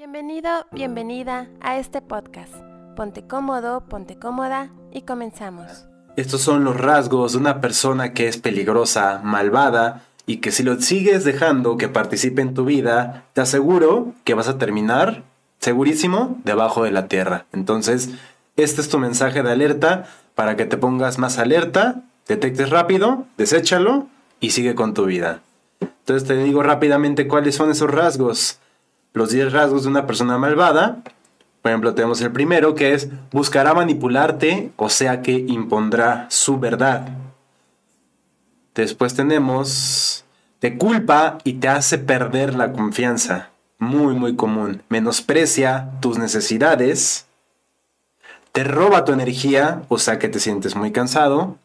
[0.00, 2.54] Bienvenido, bienvenida a este podcast.
[2.96, 5.88] Ponte cómodo, ponte cómoda y comenzamos.
[6.16, 10.80] Estos son los rasgos de una persona que es peligrosa, malvada y que si lo
[10.80, 15.22] sigues dejando que participe en tu vida, te aseguro que vas a terminar,
[15.58, 17.44] segurísimo, debajo de la tierra.
[17.52, 18.08] Entonces,
[18.56, 24.06] este es tu mensaje de alerta para que te pongas más alerta, detectes rápido, deséchalo
[24.40, 25.42] y sigue con tu vida.
[25.80, 28.60] Entonces te digo rápidamente cuáles son esos rasgos.
[29.12, 31.02] Los 10 rasgos de una persona malvada.
[31.62, 37.08] Por ejemplo, tenemos el primero que es buscará manipularte, o sea que impondrá su verdad.
[38.74, 40.24] Después tenemos
[40.60, 43.48] te culpa y te hace perder la confianza.
[43.78, 44.82] Muy, muy común.
[44.90, 47.26] Menosprecia tus necesidades.
[48.52, 51.56] Te roba tu energía, o sea que te sientes muy cansado.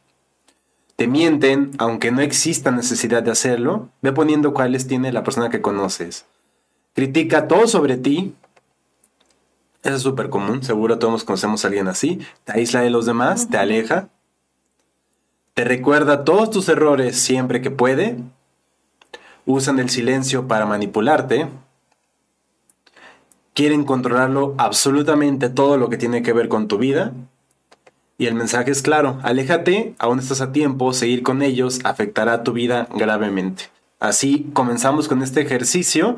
[0.95, 3.89] Te mienten, aunque no exista necesidad de hacerlo.
[4.01, 6.25] Ve poniendo cuáles tiene la persona que conoces.
[6.95, 8.33] Critica todo sobre ti.
[9.83, 10.63] Eso es súper común.
[10.63, 12.19] Seguro todos conocemos a alguien así.
[12.45, 14.07] Te aísla de los demás, te aleja.
[15.53, 18.17] Te recuerda todos tus errores siempre que puede.
[19.45, 21.49] Usan el silencio para manipularte.
[23.53, 27.11] Quieren controlarlo absolutamente todo lo que tiene que ver con tu vida.
[28.17, 32.53] Y el mensaje es claro, aléjate, aún estás a tiempo, seguir con ellos afectará tu
[32.53, 33.65] vida gravemente.
[33.99, 36.15] Así comenzamos con este ejercicio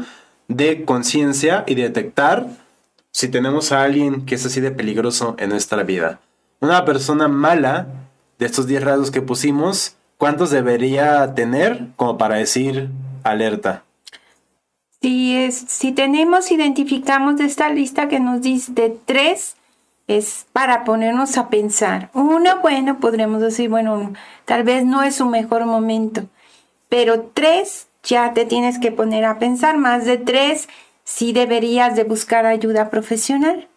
[0.47, 2.47] de conciencia y detectar
[3.11, 6.19] si tenemos a alguien que es así de peligroso en nuestra vida.
[6.59, 7.87] Una persona mala
[8.39, 12.89] de estos 10 rasgos que pusimos, ¿cuántos debería tener como para decir
[13.23, 13.83] alerta?
[15.01, 19.55] Si, es, si tenemos, identificamos de esta lista que nos dice de tres,
[20.07, 22.09] es para ponernos a pensar.
[22.13, 24.13] Uno, bueno, podremos decir, bueno,
[24.45, 26.23] tal vez no es su mejor momento,
[26.89, 29.77] pero tres, ya te tienes que poner a pensar.
[29.77, 30.67] Más de tres,
[31.03, 33.67] sí deberías de buscar ayuda profesional.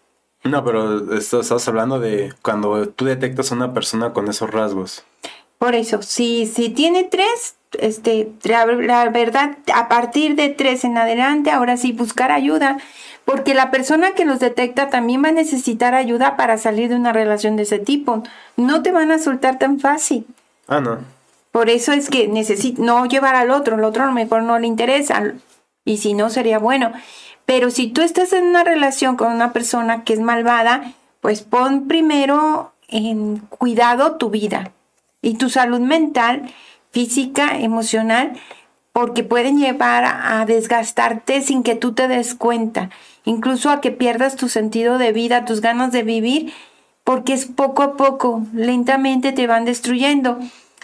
[0.42, 5.05] No, pero esto estás hablando de cuando tú detectas a una persona con esos rasgos.
[5.58, 10.97] Por eso, si, si tiene tres, este, la, la, verdad, a partir de tres en
[10.97, 12.79] adelante, ahora sí buscar ayuda,
[13.27, 17.12] porque la persona que los detecta también va a necesitar ayuda para salir de una
[17.12, 18.23] relación de ese tipo.
[18.57, 20.27] No te van a soltar tan fácil.
[20.67, 20.98] Ah, no.
[21.50, 24.58] Por eso es que necesito no llevar al otro, el otro a lo mejor no
[24.58, 25.22] le interesa,
[25.84, 26.92] y si no sería bueno.
[27.44, 31.88] Pero si tú estás en una relación con una persona que es malvada, pues pon
[31.88, 34.72] primero en cuidado tu vida
[35.22, 36.52] y tu salud mental,
[36.92, 38.32] física, emocional,
[38.92, 42.90] porque pueden llevar a desgastarte sin que tú te des cuenta,
[43.24, 46.52] incluso a que pierdas tu sentido de vida, tus ganas de vivir,
[47.05, 50.38] porque es poco a poco, lentamente te van destruyendo.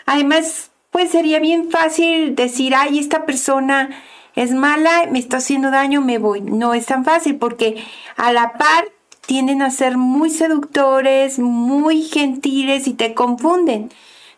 [0.06, 3.90] Además, pues sería bien fácil decir, ay, esta persona
[4.34, 6.40] es mala, me está haciendo daño, me voy.
[6.40, 7.84] No es tan fácil porque
[8.16, 8.86] a la par
[9.26, 13.90] tienden a ser muy seductores, muy gentiles y te confunden.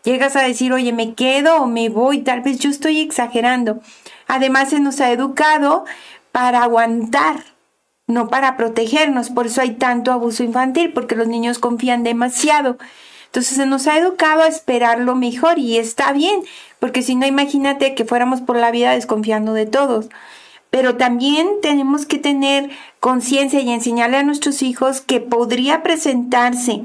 [0.05, 3.81] Llegas a decir, oye, me quedo o me voy, tal vez yo estoy exagerando.
[4.27, 5.85] Además, se nos ha educado
[6.33, 7.45] para aguantar,
[8.07, 9.31] no para protegernos.
[9.31, 12.79] Por eso hay tanto abuso infantil, porque los niños confían demasiado.
[13.29, 16.41] Entonces se nos ha educado a esperar lo mejor y está bien,
[16.81, 20.09] porque si no, imagínate que fuéramos por la vida desconfiando de todos.
[20.71, 26.83] Pero también tenemos que tener conciencia y enseñarle a nuestros hijos que podría presentarse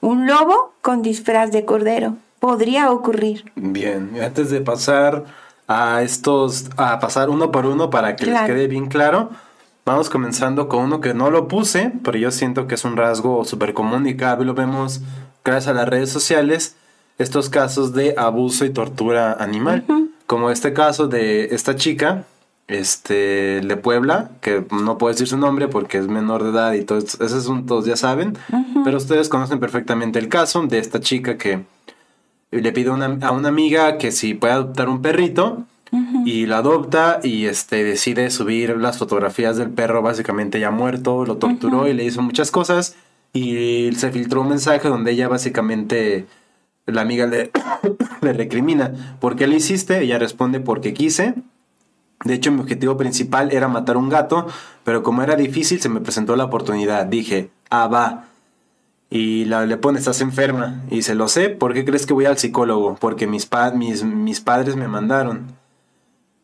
[0.00, 3.52] un lobo con disfraz de cordero podría ocurrir.
[3.54, 5.24] Bien, antes de pasar
[5.68, 9.30] a estos, a pasar uno por uno para que les quede bien claro,
[9.84, 13.44] vamos comenzando con uno que no lo puse, pero yo siento que es un rasgo
[13.44, 15.02] súper común y cada vez lo vemos
[15.44, 16.76] gracias a las redes sociales,
[17.18, 19.84] estos casos de abuso y tortura animal,
[20.26, 22.24] como este caso de esta chica,
[22.68, 26.84] este, de Puebla, que no puedo decir su nombre porque es menor de edad y
[26.84, 28.38] todos esos asuntos ya saben,
[28.84, 31.64] pero ustedes conocen perfectamente el caso de esta chica que
[32.52, 35.64] le pide a una amiga que si puede adoptar un perrito
[36.24, 41.36] y lo adopta y este decide subir las fotografías del perro básicamente ya muerto, lo
[41.36, 42.96] torturó y le hizo muchas cosas
[43.32, 46.26] y se filtró un mensaje donde ella básicamente
[46.86, 47.50] la amiga le,
[48.20, 50.00] le recrimina, ¿por qué lo hiciste?
[50.00, 51.34] Ella responde porque quise.
[52.24, 54.46] De hecho, mi objetivo principal era matar un gato,
[54.84, 57.06] pero como era difícil se me presentó la oportunidad.
[57.06, 58.26] Dije, ah, va,
[59.10, 60.82] y la, le pone, estás enferma.
[60.88, 62.96] Y se lo sé, ¿por qué crees que voy al psicólogo?
[63.00, 65.48] Porque mis, mis, mis padres me mandaron.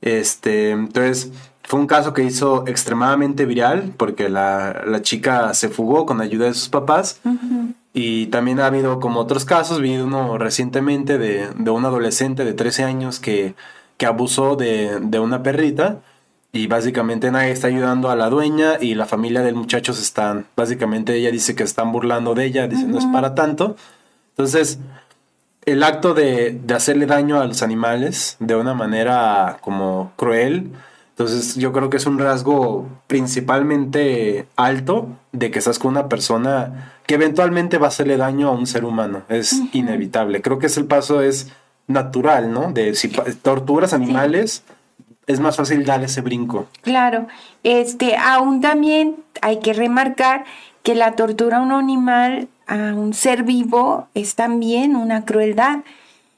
[0.00, 1.32] Este, entonces,
[1.66, 6.46] fue un caso que hizo extremadamente viral porque la, la chica se fugó con ayuda
[6.46, 7.20] de sus papás.
[7.92, 12.52] Y también ha habido como otros casos, vi uno recientemente de, de un adolescente de
[12.52, 13.54] 13 años que,
[13.96, 15.98] que abusó de, de una perrita
[16.52, 20.46] y básicamente nadie está ayudando a la dueña y la familia del muchacho se están,
[20.56, 23.76] básicamente ella dice que están burlando de ella, dice no es para tanto.
[24.30, 24.78] Entonces,
[25.64, 30.70] el acto de, de, hacerle daño a los animales de una manera como cruel,
[31.18, 36.92] entonces yo creo que es un rasgo principalmente alto de que estás con una persona
[37.06, 40.42] que eventualmente va a hacerle daño a un ser humano, es inevitable.
[40.42, 41.50] Creo que ese el paso es
[41.86, 42.70] natural, ¿no?
[42.70, 44.62] De si torturas animales
[45.26, 46.66] es más fácil dar ese brinco.
[46.82, 47.28] Claro,
[47.62, 50.44] este, aún también hay que remarcar
[50.82, 55.78] que la tortura a un animal, a un ser vivo, es también una crueldad.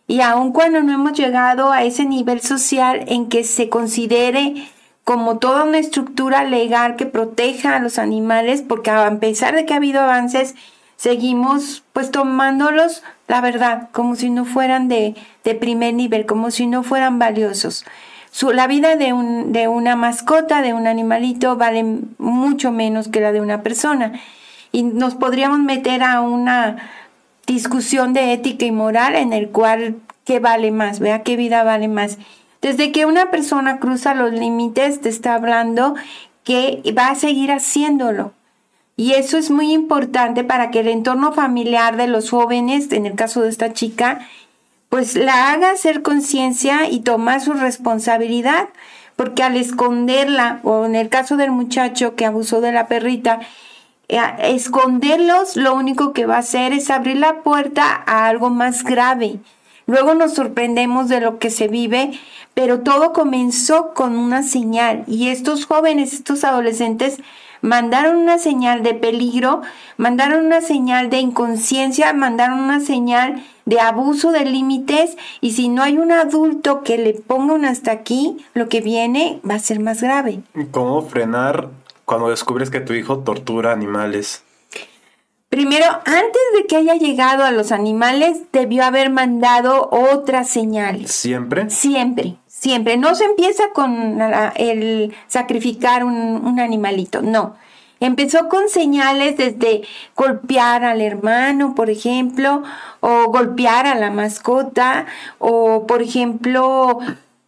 [0.09, 4.67] Y aun cuando no hemos llegado a ese nivel social en que se considere
[5.05, 9.75] como toda una estructura legal que proteja a los animales, porque a pesar de que
[9.75, 10.57] ha habido avances,
[10.97, 15.15] seguimos pues tomándolos, la verdad, como si no fueran de,
[15.45, 17.85] de primer nivel, como si no fueran valiosos
[18.53, 21.85] la vida de, un, de una mascota, de un animalito, vale
[22.19, 24.13] mucho menos que la de una persona.
[24.71, 26.77] Y nos podríamos meter a una
[27.49, 31.89] discusión de ética y moral en el cual qué vale más, vea qué vida vale
[31.89, 32.19] más.
[32.61, 35.95] Desde que una persona cruza los límites, te está hablando
[36.45, 38.33] que va a seguir haciéndolo.
[38.97, 43.15] Y eso es muy importante para que el entorno familiar de los jóvenes, en el
[43.15, 44.27] caso de esta chica,
[44.89, 48.69] pues la haga hacer conciencia y tomar su responsabilidad,
[49.17, 53.41] porque al esconderla, o en el caso del muchacho que abusó de la perrita,
[54.09, 59.39] esconderlos lo único que va a hacer es abrir la puerta a algo más grave.
[59.87, 62.13] Luego nos sorprendemos de lo que se vive,
[62.55, 67.19] pero todo comenzó con una señal y estos jóvenes, estos adolescentes,
[67.63, 69.63] mandaron una señal de peligro,
[69.97, 75.83] mandaron una señal de inconsciencia, mandaron una señal de abuso de límites y si no
[75.83, 79.81] hay un adulto que le ponga un hasta aquí, lo que viene va a ser
[79.81, 80.41] más grave.
[80.71, 81.69] ¿Cómo frenar
[82.09, 84.43] cuando descubres que tu hijo tortura animales?
[85.51, 91.07] Primero, antes de que haya llegado a los animales, debió haber mandado otra señal.
[91.07, 91.69] ¿Siempre?
[91.69, 92.97] Siempre, siempre.
[92.97, 94.21] No se empieza con
[94.57, 97.57] el sacrificar un, un animalito, no.
[98.01, 99.83] Empezó con señales desde
[100.17, 102.63] golpear al hermano, por ejemplo,
[103.01, 105.05] o golpear a la mascota,
[105.39, 107.01] o por ejemplo,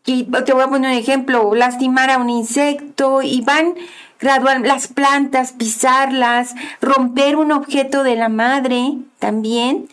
[0.04, 3.74] te voy a poner un ejemplo, lastimar a un insecto, y van
[4.20, 9.88] gradual las plantas, pisarlas, romper un objeto de la madre también.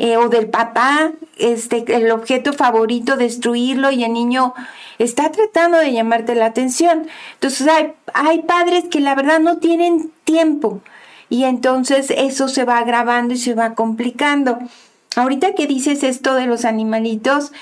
[0.00, 4.52] Eh, o del papá, este, el objeto favorito, destruirlo y el niño
[4.98, 7.06] está tratando de llamarte la atención.
[7.34, 10.80] Entonces hay, hay padres que la verdad no tienen tiempo
[11.28, 14.58] y entonces eso se va agravando y se va complicando.
[15.16, 17.52] Ahorita que dices esto de los animalitos,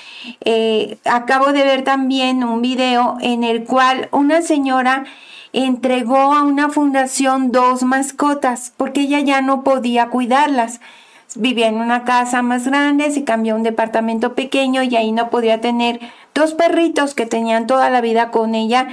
[0.41, 5.05] eh, acabo de ver también un video en el cual una señora
[5.53, 10.81] entregó a una fundación dos mascotas porque ella ya no podía cuidarlas
[11.35, 15.31] vivía en una casa más grande, se cambió a un departamento pequeño y ahí no
[15.31, 16.01] podía tener
[16.35, 18.89] dos perritos que tenían toda la vida con ella,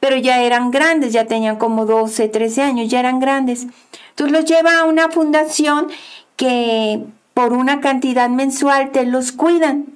[0.00, 3.66] pero ya eran grandes, ya tenían como 12, 13 años, ya eran grandes.
[4.10, 5.88] Entonces los lleva a una fundación
[6.36, 9.86] que por una cantidad mensual te los cuidan.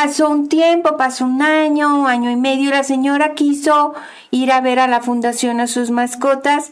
[0.00, 3.94] Pasó un tiempo, pasó un año, año y medio, la señora quiso
[4.30, 6.70] ir a ver a la fundación a sus mascotas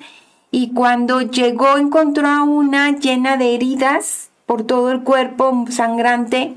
[0.52, 6.54] y cuando llegó encontró a una llena de heridas por todo el cuerpo sangrante.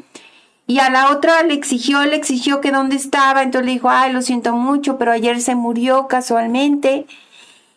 [0.67, 4.13] Y a la otra le exigió, le exigió que dónde estaba, entonces le dijo, ay,
[4.13, 7.08] lo siento mucho, pero ayer se murió casualmente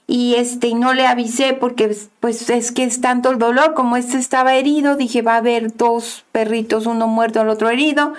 [0.07, 4.19] y este no le avisé porque pues es que es tanto el dolor como este
[4.19, 8.13] estaba herido, dije va a haber dos perritos, uno muerto, el otro herido.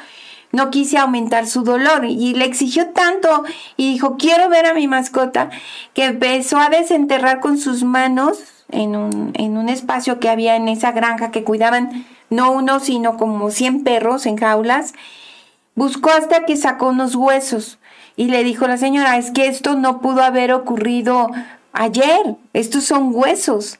[0.54, 3.44] No quise aumentar su dolor y le exigió tanto
[3.76, 5.50] y dijo, quiero ver a mi mascota,
[5.94, 10.70] que empezó a desenterrar con sus manos en un, en un espacio que había en
[10.70, 14.94] esa granja que cuidaban no uno, sino como 100 perros en jaulas.
[15.76, 17.80] Buscó hasta que sacó unos huesos
[18.16, 21.30] y le dijo la señora, es que esto no pudo haber ocurrido
[21.72, 23.80] ayer, estos son huesos.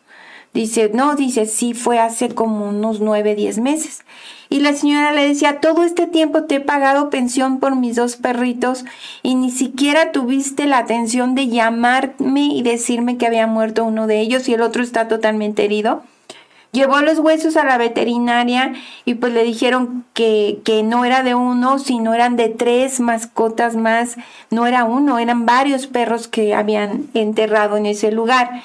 [0.54, 4.04] Dice, no, dice, sí, fue hace como unos nueve, diez meses.
[4.54, 8.18] Y la señora le decía, todo este tiempo te he pagado pensión por mis dos
[8.18, 8.86] perritos
[9.24, 14.20] y ni siquiera tuviste la atención de llamarme y decirme que había muerto uno de
[14.20, 16.04] ellos y el otro está totalmente herido.
[16.72, 18.74] Llevó los huesos a la veterinaria
[19.06, 23.76] y pues le dijeron que, que no era de uno, sino eran de tres mascotas
[23.76, 24.18] más.
[24.52, 28.62] No era uno, eran varios perros que habían enterrado en ese lugar.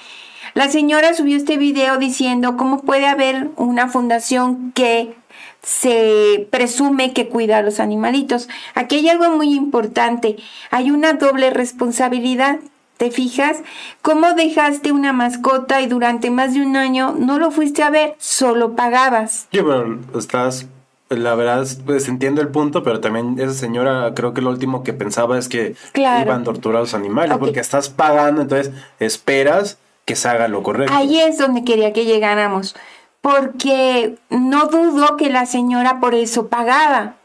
[0.52, 5.14] La señora subió este video diciendo cómo puede haber una fundación que
[5.62, 8.48] se presume que cuida a los animalitos.
[8.74, 10.36] Aquí hay algo muy importante,
[10.70, 12.58] hay una doble responsabilidad.
[12.96, 13.58] ¿Te fijas?
[14.02, 18.16] ¿Cómo dejaste una mascota y durante más de un año no lo fuiste a ver?
[18.18, 19.46] Solo pagabas.
[19.52, 20.66] Sí, bueno, estás
[21.08, 24.92] la verdad, pues entiendo el punto, pero también esa señora creo que lo último que
[24.92, 30.16] pensaba es que iban a torturar a los animales, porque estás pagando, entonces esperas que
[30.16, 30.92] se haga lo correcto.
[30.94, 32.76] Ahí es donde quería que llegáramos,
[33.20, 37.16] porque no dudo que la señora por eso pagaba,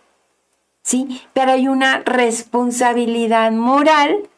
[0.82, 1.22] ¿sí?
[1.34, 4.30] Pero hay una responsabilidad moral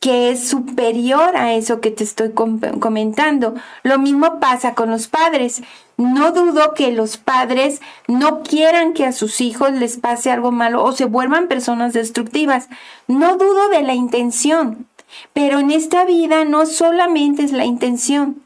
[0.00, 3.54] que es superior a eso que te estoy comentando.
[3.82, 5.62] Lo mismo pasa con los padres.
[5.98, 10.82] No dudo que los padres no quieran que a sus hijos les pase algo malo
[10.82, 12.70] o se vuelvan personas destructivas.
[13.08, 14.86] No dudo de la intención.
[15.34, 18.42] Pero en esta vida no solamente es la intención.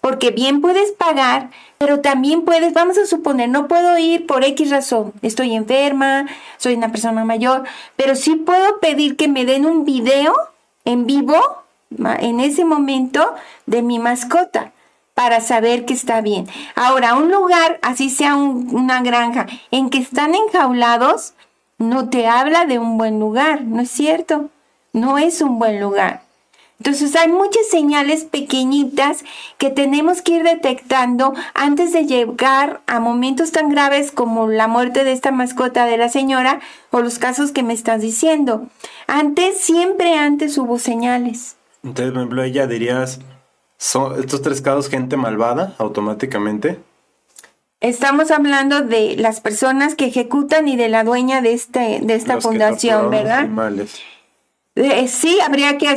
[0.00, 1.50] Porque bien puedes pagar,
[1.84, 5.12] pero también puedes, vamos a suponer, no puedo ir por X razón.
[5.20, 6.24] Estoy enferma,
[6.56, 7.64] soy una persona mayor,
[7.94, 10.32] pero sí puedo pedir que me den un video
[10.86, 11.36] en vivo
[11.90, 13.34] en ese momento
[13.66, 14.72] de mi mascota
[15.12, 16.48] para saber que está bien.
[16.74, 21.34] Ahora, un lugar, así sea una granja, en que están enjaulados,
[21.76, 24.48] no te habla de un buen lugar, ¿no es cierto?
[24.94, 26.23] No es un buen lugar.
[26.84, 29.24] Entonces hay muchas señales pequeñitas
[29.56, 35.02] que tenemos que ir detectando antes de llegar a momentos tan graves como la muerte
[35.02, 36.60] de esta mascota de la señora
[36.90, 38.66] o los casos que me estás diciendo.
[39.06, 41.56] Antes, siempre antes hubo señales.
[41.82, 43.18] Entonces, por ejemplo, ella dirías,
[43.78, 46.80] ¿son estos tres casos gente malvada automáticamente?
[47.80, 52.42] Estamos hablando de las personas que ejecutan y de la dueña de, este, de esta
[52.42, 53.48] fundación, ¿verdad?
[54.76, 55.94] Eh, sí, habría que,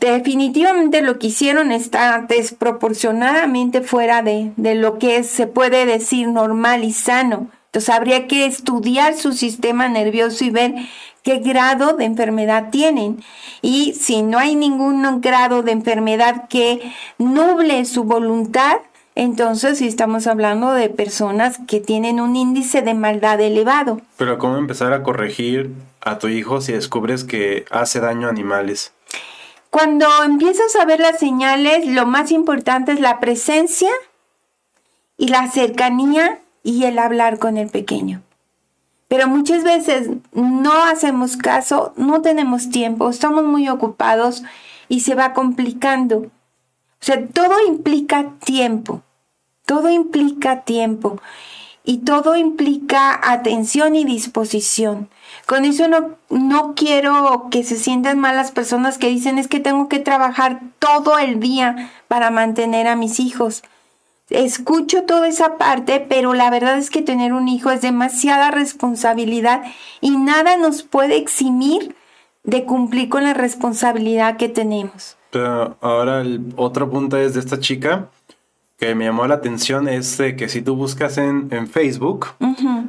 [0.00, 6.82] definitivamente lo que hicieron está desproporcionadamente fuera de, de lo que se puede decir normal
[6.82, 7.48] y sano.
[7.66, 10.74] Entonces habría que estudiar su sistema nervioso y ver
[11.22, 13.22] qué grado de enfermedad tienen.
[13.62, 16.80] Y si no hay ningún grado de enfermedad que
[17.18, 18.78] nuble su voluntad,
[19.18, 24.00] entonces sí estamos hablando de personas que tienen un índice de maldad elevado.
[24.16, 28.92] Pero ¿cómo empezar a corregir a tu hijo si descubres que hace daño a animales?
[29.70, 33.90] Cuando empiezas a ver las señales, lo más importante es la presencia
[35.16, 38.22] y la cercanía y el hablar con el pequeño.
[39.08, 44.44] Pero muchas veces no hacemos caso, no tenemos tiempo, estamos muy ocupados
[44.88, 46.18] y se va complicando.
[46.18, 46.30] O
[47.00, 49.02] sea, todo implica tiempo.
[49.68, 51.20] Todo implica tiempo
[51.84, 55.10] y todo implica atención y disposición.
[55.44, 59.60] Con eso no, no quiero que se sientan mal las personas que dicen es que
[59.60, 63.62] tengo que trabajar todo el día para mantener a mis hijos.
[64.30, 69.64] Escucho toda esa parte, pero la verdad es que tener un hijo es demasiada responsabilidad
[70.00, 71.94] y nada nos puede eximir
[72.42, 75.18] de cumplir con la responsabilidad que tenemos.
[75.82, 78.08] Ahora el otro punto es de esta chica
[78.78, 82.28] que me llamó la atención es que si tú buscas en, Facebook,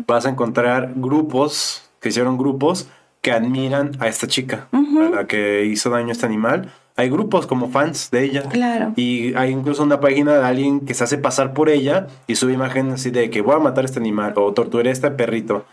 [0.07, 2.87] vas a encontrar grupos, que hicieron grupos
[3.21, 6.71] que admiran a esta chica, a la que hizo daño a este animal.
[6.95, 8.43] Hay grupos como fans de ella.
[8.43, 8.93] Claro.
[8.97, 12.53] Y hay incluso una página de alguien que se hace pasar por ella y sube
[12.53, 15.65] imagen así de que voy a matar a este animal o torturé a este perrito.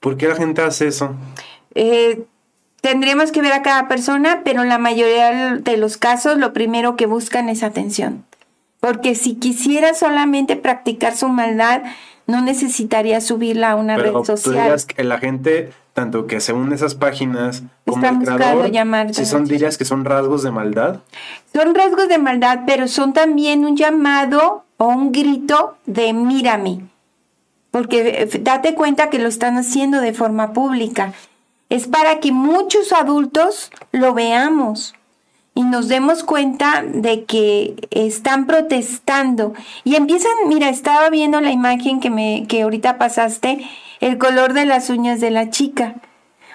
[0.00, 1.14] ¿Por qué la gente hace eso?
[1.74, 2.24] Eh,
[2.80, 6.96] tendríamos que ver a cada persona, pero en la mayoría de los casos lo primero
[6.96, 8.24] que buscan es atención.
[8.86, 11.82] Porque si quisiera solamente practicar su maldad,
[12.28, 14.80] no necesitaría subirla a una red social.
[14.86, 18.70] que la gente, tanto que según esas páginas como el creador,
[19.12, 21.00] si son dirías que son rasgos de maldad.
[21.52, 26.82] Son rasgos de maldad, pero son también un llamado o un grito de mírame.
[27.72, 31.12] Porque eh, date cuenta que lo están haciendo de forma pública.
[31.70, 34.94] Es para que muchos adultos lo veamos
[35.56, 41.98] y nos demos cuenta de que están protestando y empiezan, mira, estaba viendo la imagen
[41.98, 43.66] que me que ahorita pasaste,
[44.00, 45.94] el color de las uñas de la chica.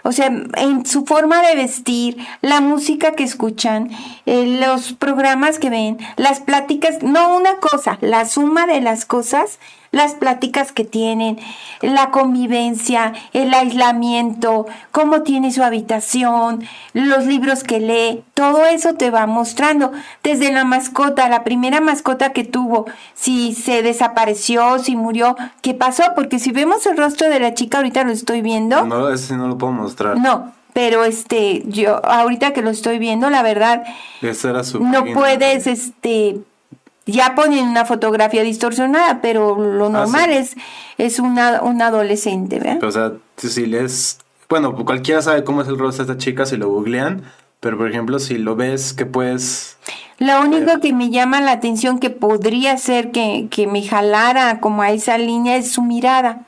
[0.03, 3.89] O sea, en su forma de vestir, la música que escuchan,
[4.27, 9.57] eh, los programas que ven, las pláticas, no una cosa, la suma de las cosas
[9.91, 11.37] las pláticas que tienen,
[11.81, 19.11] la convivencia, el aislamiento, cómo tiene su habitación, los libros que lee, todo eso te
[19.11, 19.91] va mostrando.
[20.23, 26.03] Desde la mascota, la primera mascota que tuvo, si se desapareció, si murió, qué pasó,
[26.15, 28.85] porque si vemos el rostro de la chica, ahorita lo estoy viendo.
[28.85, 30.17] No, ese no lo puedo mostrar.
[30.17, 33.83] No, pero este, yo ahorita que lo estoy viendo, la verdad,
[34.21, 36.39] era su no puedes, este,
[37.11, 40.55] Ya ponen una fotografía distorsionada, pero lo ah, normal es,
[40.97, 42.83] es una, un adolescente, ¿verdad?
[42.83, 44.19] o sea, si les...
[44.49, 47.23] Bueno, cualquiera sabe cómo es el rostro de esta chica si lo googlean,
[47.59, 49.77] pero por ejemplo, si lo ves, que puedes...
[50.17, 54.83] Lo único que me llama la atención que podría ser que, que me jalara como
[54.83, 56.45] a esa línea es su mirada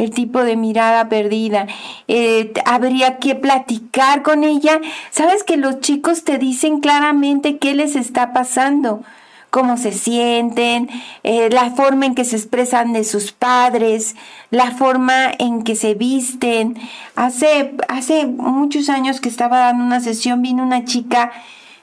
[0.00, 1.66] el tipo de mirada perdida.
[2.08, 4.80] Eh, habría que platicar con ella.
[5.10, 9.02] Sabes que los chicos te dicen claramente qué les está pasando,
[9.50, 10.88] cómo se sienten,
[11.24, 14.16] eh, la forma en que se expresan de sus padres,
[14.50, 16.76] la forma en que se visten.
[17.16, 21.32] Hace, hace muchos años que estaba dando una sesión, vino una chica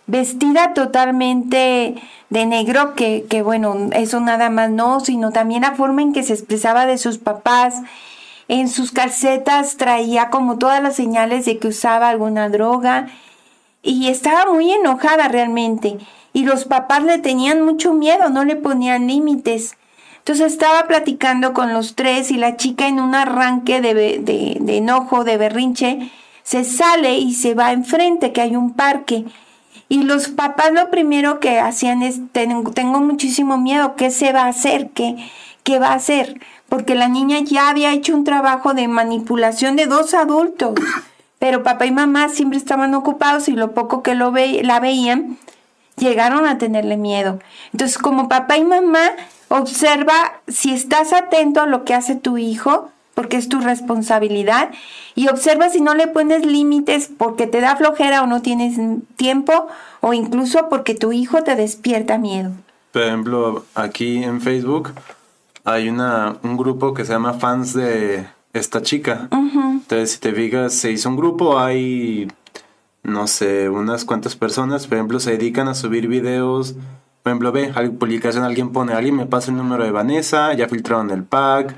[0.07, 1.95] vestida totalmente
[2.29, 6.23] de negro, que, que, bueno, eso nada más no, sino también la forma en que
[6.23, 7.75] se expresaba de sus papás.
[8.49, 13.07] En sus calcetas traía como todas las señales de que usaba alguna droga
[13.83, 15.97] y estaba muy enojada realmente.
[16.37, 19.75] Y los papás le tenían mucho miedo, no le ponían límites.
[20.19, 25.23] Entonces estaba platicando con los tres y la chica en un arranque de, de, enojo,
[25.23, 26.11] de berrinche,
[26.43, 29.25] se sale y se va enfrente, que hay un parque
[29.89, 34.43] y los papás lo primero que hacían es, tengo, tengo muchísimo miedo, ¿qué se va
[34.43, 34.91] a hacer?
[34.91, 35.15] ¿Qué,
[35.63, 36.39] ¿Qué va a hacer?
[36.69, 40.75] Porque la niña ya había hecho un trabajo de manipulación de dos adultos,
[41.39, 45.39] pero papá y mamá siempre estaban ocupados y lo poco que lo ve, la veían,
[45.97, 47.39] llegaron a tenerle miedo.
[47.73, 49.11] Entonces, como papá y mamá,
[49.49, 54.69] observa si estás atento a lo que hace tu hijo, porque es tu responsabilidad.
[55.15, 58.77] Y observa si no le pones límites porque te da flojera o no tienes
[59.15, 59.67] tiempo
[60.01, 62.51] o incluso porque tu hijo te despierta miedo.
[62.91, 64.93] Por ejemplo, aquí en Facebook
[65.63, 69.27] hay una, un grupo que se llama Fans de esta chica.
[69.31, 72.27] Entonces, si te fijas, se hizo un grupo, hay,
[73.07, 76.75] no sé, unas cuantas personas, por ejemplo, se dedican a subir videos.
[77.23, 81.09] Por ejemplo, ve, publicación, alguien pone, alguien me pasa el número de Vanessa, ya filtraron
[81.09, 81.75] el pack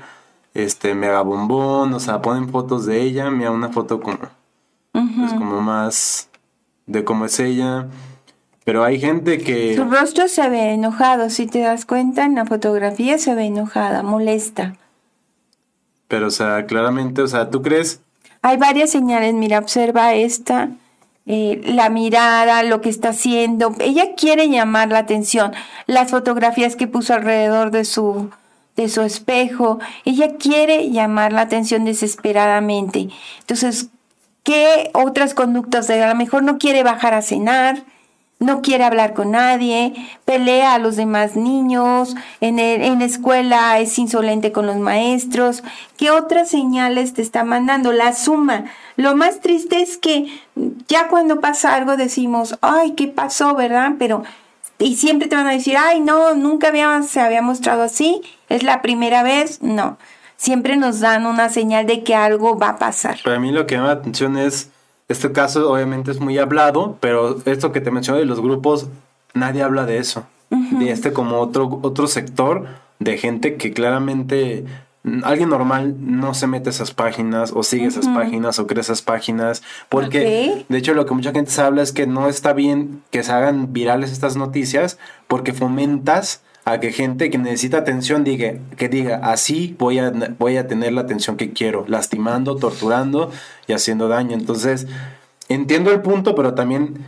[0.54, 4.18] este mega bombón, o sea, ponen fotos de ella, mira una foto como
[4.92, 6.28] pues como más
[6.86, 7.86] de cómo es ella.
[8.64, 12.44] Pero hay gente que su rostro se ve enojado, si te das cuenta en la
[12.44, 14.74] fotografía se ve enojada, molesta.
[16.08, 18.00] Pero o sea, claramente, o sea, ¿tú crees?
[18.42, 20.70] Hay varias señales, mira, observa esta.
[21.26, 23.74] Eh, la mirada, lo que está haciendo.
[23.78, 25.52] Ella quiere llamar la atención.
[25.86, 28.30] Las fotografías que puso alrededor de su
[28.76, 29.78] de su espejo.
[30.04, 33.08] Ella quiere llamar la atención desesperadamente.
[33.40, 33.88] Entonces,
[34.42, 35.90] ¿qué otras conductas?
[35.90, 37.84] A lo mejor no quiere bajar a cenar,
[38.40, 43.98] no quiere hablar con nadie, pelea a los demás niños, en, en la escuela es
[43.98, 45.62] insolente con los maestros.
[45.96, 47.92] ¿Qué otras señales te está mandando?
[47.92, 48.64] La suma.
[48.96, 50.26] Lo más triste es que
[50.88, 53.92] ya cuando pasa algo decimos, ay, ¿qué pasó, verdad?
[53.98, 54.24] Pero
[54.80, 56.72] y siempre te van a decir, ay, no, nunca
[57.02, 59.98] se había mostrado así, es la primera vez, no.
[60.36, 63.18] Siempre nos dan una señal de que algo va a pasar.
[63.22, 64.70] Para mí lo que llama la atención es,
[65.10, 68.86] este caso obviamente es muy hablado, pero esto que te mencioné de los grupos,
[69.34, 70.24] nadie habla de eso.
[70.50, 72.66] De este como otro, otro sector
[73.00, 74.64] de gente que claramente
[75.22, 79.00] alguien normal no se mete a esas páginas o sigue esas páginas o cree esas
[79.00, 83.02] páginas porque de hecho lo que mucha gente se habla es que no está bien
[83.10, 88.54] que se hagan virales estas noticias porque fomentas a que gente que necesita atención diga
[88.76, 93.30] que diga así voy a voy a tener la atención que quiero lastimando torturando
[93.66, 94.86] y haciendo daño entonces
[95.48, 97.04] entiendo el punto pero también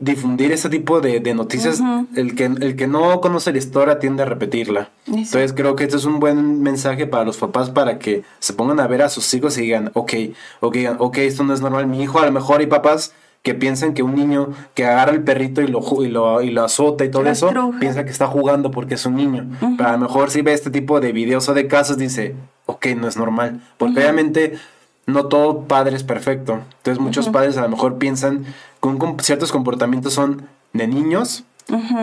[0.00, 1.80] difundir ese tipo de, noticias,
[2.14, 4.90] el, que, el que no conoce la historia tiende a repetirla.
[5.06, 8.80] Entonces creo que esto es un buen mensaje para los papás para que se pongan
[8.80, 10.12] a ver a sus hijos y digan, ok,
[10.60, 11.86] ok, ok, esto no es normal.
[11.86, 13.12] Mi hijo, a lo mejor hay papás
[13.42, 16.64] que piensan que un niño que agarra el perrito y lo, y lo, y lo
[16.64, 19.46] azota y todo eso, piensa que está jugando porque es un niño.
[19.76, 22.34] Pero a lo mejor si ve este tipo de videos o de casos, dice,
[22.66, 23.60] ok, no es normal.
[23.78, 24.58] Porque obviamente
[25.06, 26.60] no todo padre es perfecto.
[26.78, 28.44] Entonces muchos padres a lo mejor piensan
[28.80, 31.44] que ciertos comportamientos son de niños,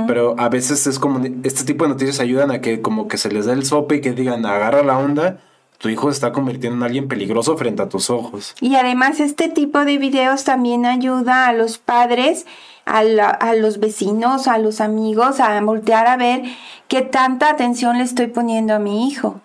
[0.07, 3.31] pero a veces es como este tipo de noticias ayudan a que como que se
[3.31, 5.39] les dé el sope y que digan agarra la onda.
[5.85, 8.55] Tu hijo está convirtiendo en alguien peligroso frente a tus ojos.
[8.59, 12.47] Y además este tipo de videos también ayuda a los padres,
[12.87, 16.41] a, a los vecinos, a los amigos a voltear a ver
[16.87, 19.41] qué tanta atención le estoy poniendo a mi hijo.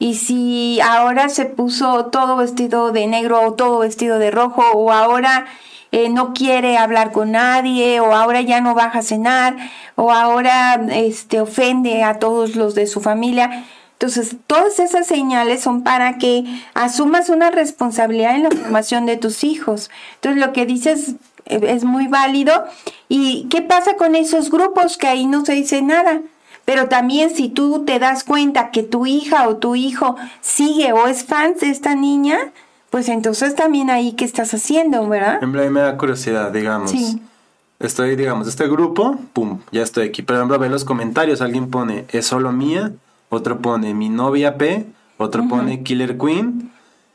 [0.00, 4.90] Y si ahora se puso todo vestido de negro o todo vestido de rojo o
[4.90, 5.46] ahora
[5.92, 9.56] eh, no quiere hablar con nadie o ahora ya no baja a cenar
[9.94, 13.64] o ahora este, ofende a todos los de su familia.
[13.98, 19.42] Entonces, todas esas señales son para que asumas una responsabilidad en la formación de tus
[19.42, 19.90] hijos.
[20.16, 21.14] Entonces, lo que dices
[21.46, 22.64] eh, es muy válido.
[23.08, 26.20] ¿Y qué pasa con esos grupos que ahí no se dice nada?
[26.66, 31.06] Pero también si tú te das cuenta que tu hija o tu hijo sigue o
[31.06, 32.38] es fan de esta niña,
[32.90, 35.38] pues entonces también ahí qué estás haciendo, ¿verdad?
[35.42, 36.90] En me da curiosidad, digamos.
[36.90, 37.22] Sí.
[37.78, 40.22] Estoy, digamos, este grupo, pum, ya estoy aquí.
[40.22, 42.92] Por ejemplo, ve los comentarios, alguien pone, es solo mía,
[43.28, 44.86] otro pone, mi novia P,
[45.18, 46.70] otro pone Killer Queen.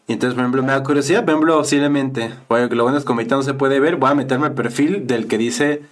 [0.08, 3.06] Y entonces, por ejemplo, me da curiosidad, por ejemplo, posiblemente, bueno, que lo bueno es
[3.06, 5.84] que no se puede ver, voy a meterme el perfil del que dice,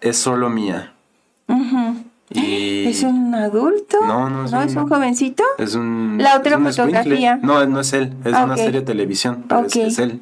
[0.00, 0.92] es solo mía.
[2.30, 3.98] ¿Es un adulto?
[4.00, 5.44] No, no es, ¿No un, es un jovencito.
[5.58, 6.16] Es un.
[6.18, 7.38] La otra fotografía.
[7.42, 8.12] No, no es él.
[8.24, 9.44] Es una serie de televisión.
[9.48, 10.20] Pero es, él.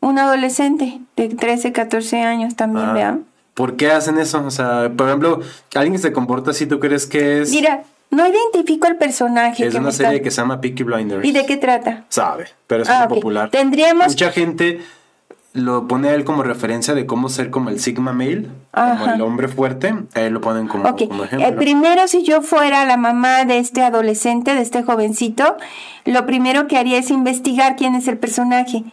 [0.00, 2.92] Un adolescente de 13, 14 años también, ah.
[2.92, 3.24] vean.
[3.54, 4.44] ¿Por qué hacen eso?
[4.44, 5.40] O sea, por ejemplo,
[5.74, 7.50] alguien que se comporta así, ¿tú crees que es.?
[7.50, 9.66] Mira, no identifico al personaje.
[9.66, 11.24] Es una serie que se llama Peaky Blinders.
[11.24, 12.04] ¿Y de qué trata?
[12.08, 13.50] Sabe, pero es muy ah, popular.
[13.50, 14.08] Tendríamos.
[14.08, 14.80] Mucha gente
[15.52, 19.20] lo pone a él como referencia de cómo ser como el Sigma male, como el
[19.20, 21.26] hombre fuerte, a él lo ponen como, ejemplo.
[21.38, 25.56] Eh, primero, si yo fuera la mamá de este adolescente, de este jovencito,
[26.04, 28.84] lo primero que haría es investigar quién es el personaje,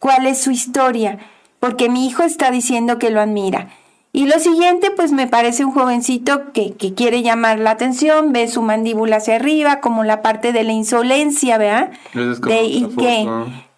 [0.00, 1.18] cuál es su historia,
[1.60, 3.68] porque mi hijo está diciendo que lo admira.
[4.12, 8.48] Y lo siguiente, pues me parece un jovencito que, que quiere llamar la atención, ve
[8.48, 11.90] su mandíbula hacia arriba, como la parte de la insolencia, ¿verdad?
[12.14, 13.28] De, y que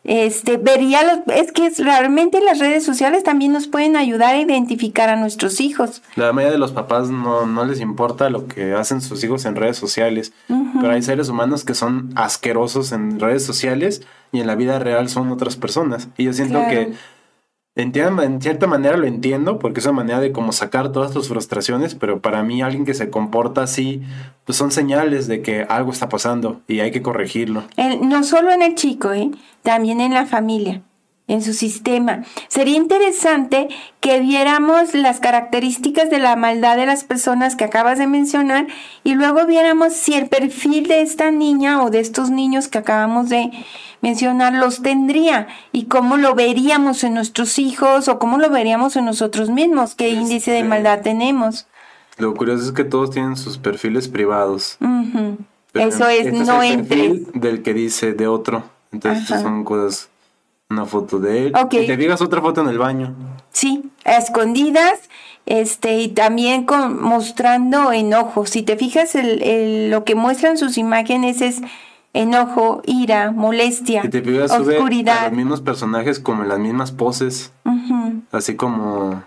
[0.05, 5.09] este, vería los, es que realmente las redes sociales también nos pueden ayudar a identificar
[5.09, 6.03] a nuestros hijos.
[6.16, 9.55] La mayoría de los papás no, no les importa lo que hacen sus hijos en
[9.55, 14.57] redes sociales, pero hay seres humanos que son asquerosos en redes sociales y en la
[14.57, 16.09] vida real son otras personas.
[16.16, 16.95] Y yo siento que
[17.74, 21.28] Entiendo, en cierta manera lo entiendo, porque es una manera de como sacar todas tus
[21.28, 24.02] frustraciones, pero para mí alguien que se comporta así,
[24.44, 27.64] pues son señales de que algo está pasando y hay que corregirlo.
[28.02, 29.30] no solo en el chico, ¿eh?
[29.62, 30.82] también en la familia,
[31.33, 32.25] en su sistema.
[32.49, 33.68] Sería interesante
[34.01, 38.66] que viéramos las características de la maldad de las personas que acabas de mencionar
[39.03, 43.31] y luego viéramos si el perfil de esta niña o de estos niños que acabamos
[43.31, 43.51] de
[44.03, 49.07] mencionar los tendría y cómo lo veríamos en nuestros hijos o cómo lo veríamos en
[49.07, 51.66] nosotros mismos, qué índice de maldad tenemos.
[52.18, 54.77] Lo curioso es que todos tienen sus perfiles privados.
[55.73, 58.64] Eso es, este no es el del que dice de otro.
[58.92, 60.11] Entonces son cosas,
[60.72, 61.52] una foto de él.
[61.70, 63.14] Y te digas otra foto en el baño.
[63.50, 65.08] Sí, escondidas,
[65.46, 68.46] este, y también con, mostrando enojo.
[68.46, 71.61] Si te fijas, el, lo que muestran sus imágenes es
[72.14, 75.28] enojo, ira, molestia, oscuridad.
[75.28, 77.52] los mismos personajes como en las mismas poses,
[78.30, 79.22] así como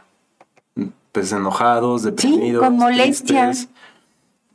[1.11, 3.51] pues enojados, deprimidos, sí, con molestia.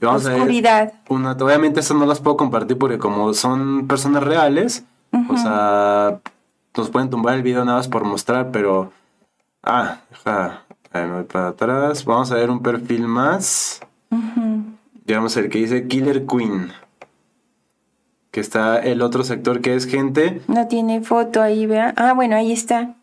[0.02, 0.92] oscuridad.
[1.08, 4.84] una, obviamente esas no las puedo compartir porque como son personas reales,
[5.28, 6.20] o sea,
[6.76, 8.92] nos pueden tumbar el video nada más por mostrar, pero
[9.62, 13.80] ah, deja, voy para atrás, vamos a ver un perfil más.
[15.04, 16.72] Digamos el que dice Killer Queen
[18.30, 20.40] que está el otro sector que es gente.
[20.46, 21.94] No tiene foto ahí, ¿verdad?
[21.96, 22.94] Ah, bueno, ahí está.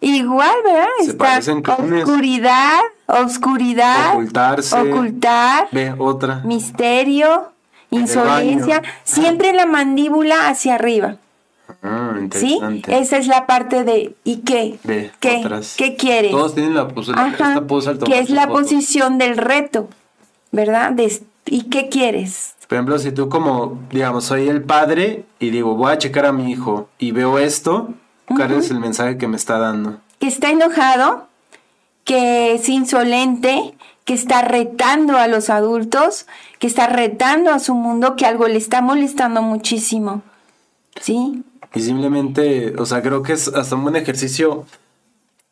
[0.00, 0.88] Igual, ¿verdad?
[1.00, 7.50] está oscuridad, oscuridad, ocultarse, ocultar, ve otra, misterio,
[7.88, 11.16] insolencia, siempre la mandíbula hacia arriba.
[11.82, 12.90] Ah, interesante.
[12.90, 12.96] ¿Sí?
[12.96, 14.78] Esa es la parte de ¿y qué?
[15.20, 15.42] ¿Qué?
[15.76, 16.30] ¿Qué quieres?
[16.30, 17.34] Todos tienen la posición
[18.04, 19.88] que es la posición del reto,
[20.52, 20.94] ¿verdad?
[21.46, 22.54] ¿Y qué quieres?
[22.68, 26.32] Por ejemplo, si tú como, digamos, soy el padre y digo, voy a checar a
[26.32, 27.90] mi hijo y veo esto,
[28.26, 29.98] ¿cuál es el mensaje que me está dando?
[30.18, 31.28] Que está enojado,
[32.04, 33.74] que es insolente,
[34.04, 36.26] que está retando a los adultos,
[36.58, 40.22] que está retando a su mundo, que algo le está molestando muchísimo.
[41.00, 41.42] ¿Sí?
[41.74, 44.64] Y simplemente, o sea, creo que es hasta un buen ejercicio,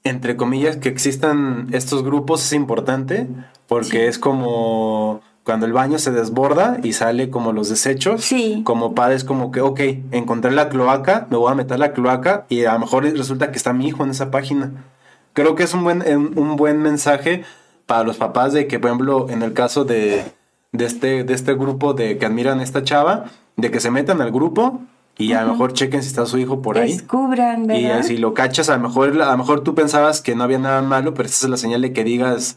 [0.04, 3.26] entre comillas, que existan estos grupos es importante,
[3.66, 8.62] porque es como cuando el baño se desborda y sale como los desechos, sí.
[8.64, 9.80] como padre es como que, ok,
[10.12, 13.56] encontré la cloaca, me voy a meter la cloaca y a lo mejor resulta que
[13.56, 14.70] está mi hijo en esa página.
[15.32, 16.02] Creo que es un buen,
[16.36, 17.44] un buen mensaje
[17.86, 20.24] para los papás de que, por ejemplo, en el caso de,
[20.70, 23.24] de, este, de este grupo de que admiran a esta chava,
[23.56, 24.80] de que se metan al grupo
[25.18, 26.92] y a lo mejor chequen si está su hijo por ahí.
[26.92, 28.00] Descubran, ¿verdad?
[28.00, 30.58] Y si lo cachas, a lo mejor, a lo mejor tú pensabas que no había
[30.58, 32.56] nada malo, pero esa es la señal de que digas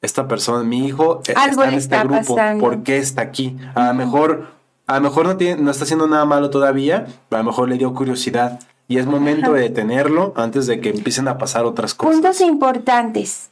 [0.00, 3.56] esta persona, mi hijo, eh, está en este grupo, ¿por qué está aquí?
[3.74, 4.48] A lo mejor,
[4.86, 7.78] a lo mejor no, tiene, no está haciendo nada malo todavía, a lo mejor le
[7.78, 8.60] dio curiosidad.
[8.90, 12.14] Y es momento de detenerlo antes de que empiecen a pasar otras cosas.
[12.14, 13.50] Puntos importantes.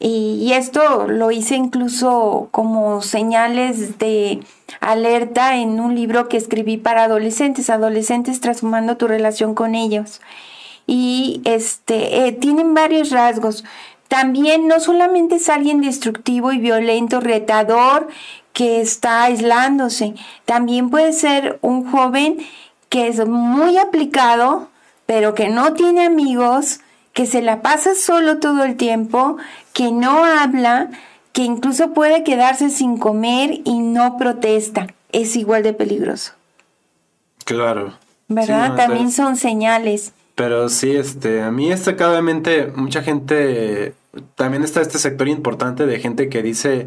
[0.00, 4.40] Y, esto lo hice incluso como señales de
[4.80, 10.20] alerta en un libro que escribí para adolescentes, adolescentes transformando tu relación con ellos.
[10.86, 13.64] Y este, eh, tienen varios rasgos.
[14.08, 18.08] también no solamente es alguien destructivo y violento, retador,
[18.58, 22.38] que está aislándose, también puede ser un joven
[22.88, 24.68] que es muy aplicado,
[25.06, 26.80] pero que no tiene amigos,
[27.18, 29.38] que se la pasa solo todo el tiempo,
[29.72, 30.88] que no habla,
[31.32, 34.86] que incluso puede quedarse sin comer y no protesta.
[35.10, 36.34] Es igual de peligroso.
[37.44, 37.94] Claro.
[38.28, 38.76] ¿Verdad?
[38.76, 40.12] También son señales.
[40.36, 43.94] Pero sí, este, a mí está cada mente, mucha gente,
[44.36, 46.86] también está este sector importante de gente que dice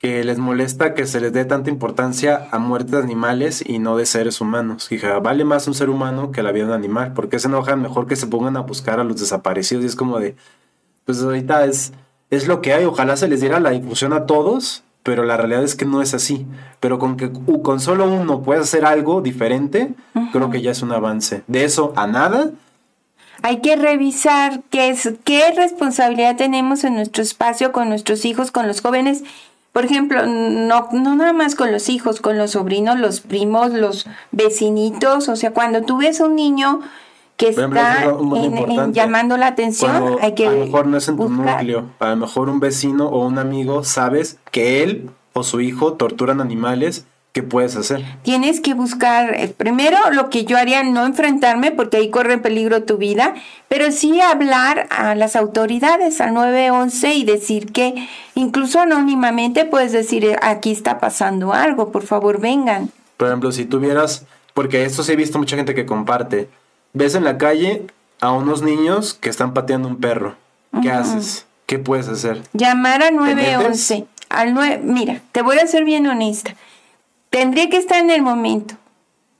[0.00, 3.98] que les molesta que se les dé tanta importancia a muertes de animales y no
[3.98, 4.88] de seres humanos.
[4.88, 7.12] Dije, vale más un ser humano que la vida de un animal.
[7.12, 7.82] ¿Por qué se enojan?
[7.82, 9.84] Mejor que se pongan a buscar a los desaparecidos.
[9.84, 10.36] Y es como de,
[11.04, 11.92] pues ahorita es,
[12.30, 12.86] es lo que hay.
[12.86, 16.14] Ojalá se les diera la difusión a todos, pero la realidad es que no es
[16.14, 16.46] así.
[16.80, 17.30] Pero con que
[17.62, 19.92] con solo uno pueda hacer algo diferente,
[20.32, 21.42] creo que ya es un avance.
[21.46, 22.52] De eso a nada.
[23.42, 28.66] Hay que revisar qué es, qué responsabilidad tenemos en nuestro espacio con nuestros hijos, con
[28.66, 29.24] los jóvenes
[29.72, 34.06] por ejemplo, no, no nada más con los hijos, con los sobrinos, los primos, los
[34.32, 35.28] vecinitos.
[35.28, 36.80] O sea, cuando tú ves a un niño
[37.36, 38.16] que está
[38.92, 40.48] llamando la atención, hay que.
[40.48, 43.38] A lo mejor no es en tu núcleo, a lo mejor un vecino o un
[43.38, 48.04] amigo sabes que él o su hijo torturan animales ¿Qué puedes hacer?
[48.24, 52.42] Tienes que buscar, eh, primero lo que yo haría, no enfrentarme porque ahí corre en
[52.42, 53.34] peligro tu vida,
[53.68, 60.24] pero sí hablar a las autoridades, al 911 y decir que incluso anónimamente puedes decir,
[60.24, 62.90] eh, aquí está pasando algo, por favor vengan.
[63.16, 66.48] Por ejemplo, si tuvieras, porque esto sí he visto mucha gente que comparte,
[66.94, 67.86] ves en la calle
[68.20, 70.34] a unos niños que están pateando un perro,
[70.82, 71.46] ¿qué haces?
[71.66, 72.42] ¿Qué puedes hacer?
[72.54, 74.06] Llamar al 911.
[74.30, 76.54] Al 9, mira, te voy a ser bien honesta
[77.30, 78.74] Tendría que estar en el momento.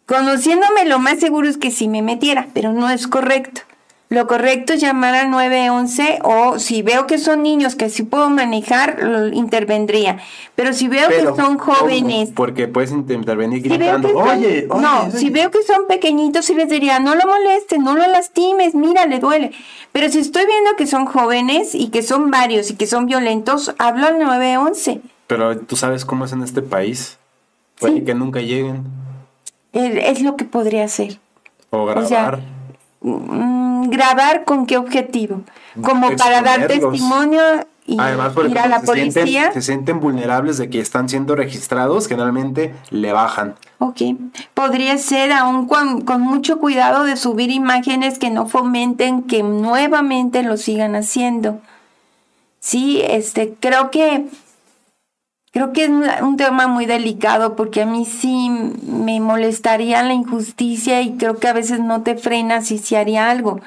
[0.07, 3.62] Conociéndome, lo más seguro es que sí me metiera, pero no es correcto.
[4.09, 8.29] Lo correcto es llamar al 911 o si veo que son niños que sí puedo
[8.29, 8.98] manejar,
[9.33, 10.18] intervendría.
[10.57, 12.31] Pero si veo que son jóvenes...
[12.35, 17.14] Porque puedes intervenir gritando, oye, No, si veo que son pequeñitos, sí les diría, no
[17.14, 19.53] lo molestes, no lo lastimes, mira, le duele.
[19.92, 23.76] Pero si estoy viendo que son jóvenes y que son varios y que son violentos,
[23.79, 25.03] hablo al 911.
[25.29, 27.19] Pero tú sabes cómo es en este país.
[27.80, 28.84] Puede que nunca lleguen.
[29.72, 31.18] Es lo que podría hacer.
[31.70, 32.40] O grabar.
[33.00, 35.42] Mm, grabar con qué objetivo?
[35.80, 37.40] Como para dar testimonio
[37.86, 39.52] y Además, ir a la policía.
[39.52, 43.56] se sienten vulnerables de que están siendo registrados, generalmente le bajan.
[43.78, 44.02] Ok.
[44.54, 50.42] Podría ser aún con, con mucho cuidado de subir imágenes que no fomenten que nuevamente
[50.42, 51.60] lo sigan haciendo.
[52.60, 54.26] Sí, este, creo que
[55.52, 55.90] Creo que es
[56.22, 61.48] un tema muy delicado porque a mí sí me molestaría la injusticia y creo que
[61.48, 63.60] a veces no te frenas si se haría algo.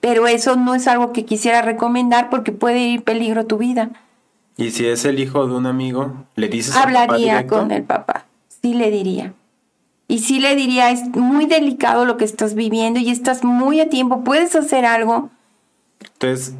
[0.00, 3.90] Pero eso no es algo que quisiera recomendar porque puede ir peligro tu vida.
[4.58, 8.26] ¿Y si es el hijo de un amigo, le dices Hablaría con el papá,
[8.62, 9.32] sí le diría.
[10.08, 13.88] Y sí le diría, es muy delicado lo que estás viviendo y estás muy a
[13.88, 15.30] tiempo, puedes hacer algo.
[16.02, 16.54] Entonces,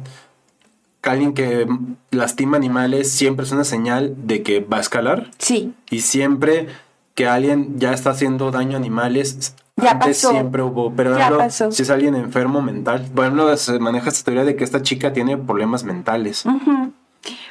[1.09, 1.67] alguien que
[2.11, 5.31] lastima animales siempre es una señal de que va a escalar.
[5.37, 5.73] Sí.
[5.89, 6.67] Y siempre
[7.15, 10.93] que alguien ya está haciendo daño a animales, ya antes siempre hubo.
[10.93, 11.15] Pero
[11.49, 15.37] si es alguien enfermo mental, bueno, se maneja esta teoría de que esta chica tiene
[15.37, 16.45] problemas mentales.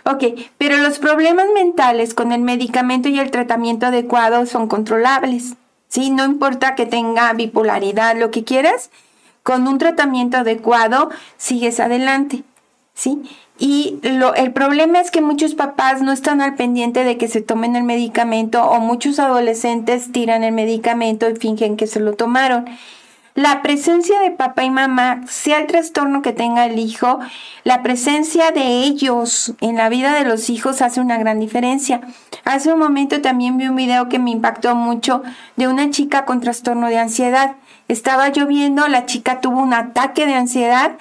[0.05, 0.25] Ok,
[0.59, 5.55] pero los problemas mentales con el medicamento y el tratamiento adecuado son controlables.
[5.89, 8.91] Sí, no importa que tenga bipolaridad, lo que quieras,
[9.43, 12.45] con un tratamiento adecuado sigues adelante.
[12.95, 13.23] ¿Sí?
[13.59, 17.43] Y lo, el problema es que muchos papás no están al pendiente de que se
[17.43, 22.67] tomen el medicamento o muchos adolescentes tiran el medicamento y fingen que se lo tomaron.
[23.35, 27.21] La presencia de papá y mamá, sea el trastorno que tenga el hijo,
[27.63, 32.01] la presencia de ellos en la vida de los hijos hace una gran diferencia.
[32.45, 35.23] Hace un momento también vi un video que me impactó mucho
[35.57, 37.55] de una chica con trastorno de ansiedad.
[37.91, 40.93] Estaba lloviendo, la chica tuvo un ataque de ansiedad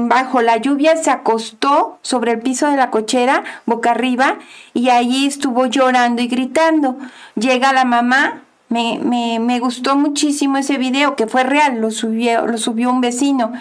[0.00, 4.38] bajo la lluvia se acostó sobre el piso de la cochera, boca arriba,
[4.74, 6.96] y allí estuvo llorando y gritando.
[7.34, 12.46] Llega la mamá, me, me, me gustó muchísimo ese video, que fue real, lo subió,
[12.46, 13.52] lo subió un vecino.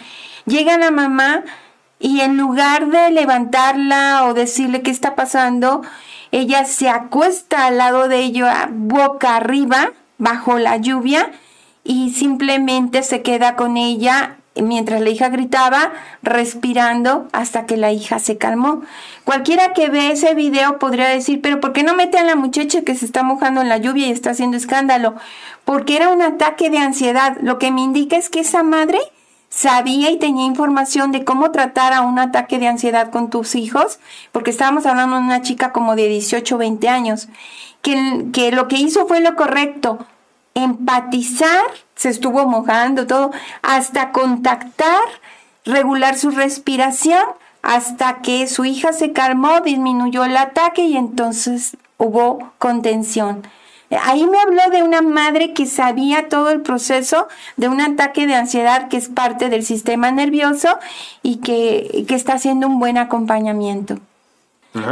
[0.45, 1.43] Llega la mamá
[1.99, 5.81] y en lugar de levantarla o decirle qué está pasando,
[6.31, 11.31] ella se acuesta al lado de ella, boca arriba, bajo la lluvia,
[11.85, 15.91] y simplemente se queda con ella mientras la hija gritaba,
[16.23, 18.81] respirando hasta que la hija se calmó.
[19.23, 22.81] Cualquiera que ve ese video podría decir, pero ¿por qué no mete a la muchacha
[22.81, 25.15] que se está mojando en la lluvia y está haciendo escándalo?
[25.63, 27.37] Porque era un ataque de ansiedad.
[27.41, 28.99] Lo que me indica es que esa madre
[29.49, 33.99] sabía y tenía información de cómo tratar a un ataque de ansiedad con tus hijos,
[34.31, 37.27] porque estábamos hablando de una chica como de 18 o 20 años,
[37.81, 39.99] que, que lo que hizo fue lo correcto,
[40.55, 41.65] empatizar,
[41.95, 45.03] se estuvo mojando todo, hasta contactar,
[45.65, 47.23] regular su respiración,
[47.61, 53.43] hasta que su hija se calmó, disminuyó el ataque y entonces hubo contención.
[54.03, 58.35] Ahí me habló de una madre que sabía todo el proceso de un ataque de
[58.35, 60.77] ansiedad que es parte del sistema nervioso
[61.21, 63.99] y que, está haciendo un buen acompañamiento.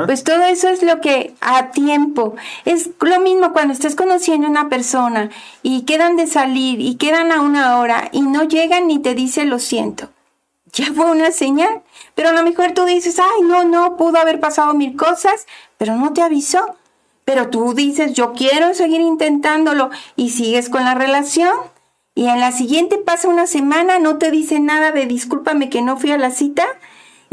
[0.05, 2.35] Pues todo eso es lo que a tiempo.
[2.65, 5.29] Es lo mismo cuando estés conociendo a una persona
[5.61, 9.45] y quedan de salir y quedan a una hora y no llegan ni te dice
[9.45, 10.09] lo siento.
[10.73, 11.83] Ya fue una señal.
[12.15, 15.45] Pero a lo mejor tú dices, ay, no, no, pudo haber pasado mil cosas,
[15.77, 16.77] pero no te avisó.
[17.25, 21.55] Pero tú dices, yo quiero seguir intentándolo y sigues con la relación.
[22.15, 25.97] Y en la siguiente pasa una semana, no te dice nada de discúlpame que no
[25.97, 26.65] fui a la cita.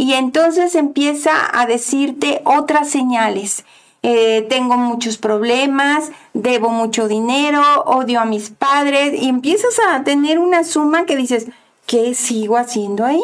[0.01, 3.67] Y entonces empieza a decirte otras señales.
[4.03, 9.13] Eh, tengo muchos problemas, debo mucho dinero, odio a mis padres.
[9.13, 11.49] Y empiezas a tener una suma que dices,
[11.85, 13.21] ¿qué sigo haciendo ahí?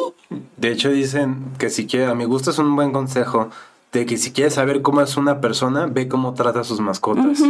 [0.59, 3.49] De hecho dicen que si quieres, a mi gusto es un buen consejo
[3.93, 7.41] de que si quieres saber cómo es una persona, ve cómo trata a sus mascotas.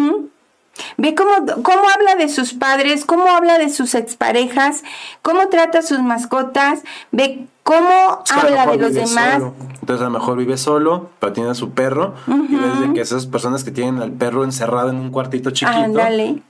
[0.97, 1.31] Ve cómo,
[1.63, 4.83] cómo habla de sus padres, cómo habla de sus exparejas,
[5.23, 9.43] cómo trata a sus mascotas, ve cómo habla de los demás.
[9.81, 13.01] Entonces a lo mejor vive solo, pero tiene a su perro, y ves de que
[13.01, 15.77] esas personas que tienen al perro encerrado en un cuartito chiquito.
[15.79, 16.43] Ándale.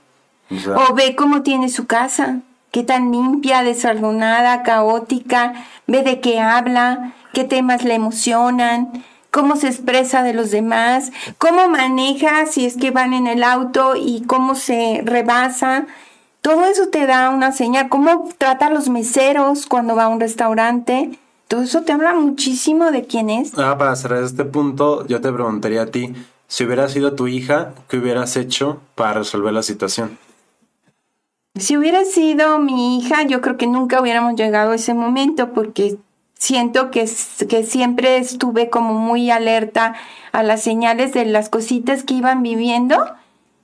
[0.49, 2.39] O, o ve cómo tiene su casa,
[2.71, 9.67] qué tan limpia, desordenada, caótica, ve de qué habla, qué temas le emocionan cómo se
[9.67, 14.55] expresa de los demás, cómo maneja si es que van en el auto y cómo
[14.55, 15.87] se rebasa.
[16.41, 20.19] Todo eso te da una señal, cómo trata a los meseros cuando va a un
[20.19, 21.19] restaurante.
[21.47, 23.57] Todo eso te habla muchísimo de quién es.
[23.57, 26.13] Ah, para cerrar este punto, yo te preguntaría a ti,
[26.47, 30.17] si hubiera sido tu hija, ¿qué hubieras hecho para resolver la situación?
[31.55, 35.97] Si hubiera sido mi hija, yo creo que nunca hubiéramos llegado a ese momento porque
[36.37, 37.09] siento que,
[37.49, 39.95] que siempre estuve como muy alerta
[40.31, 42.97] a las señales de las cositas que iban viviendo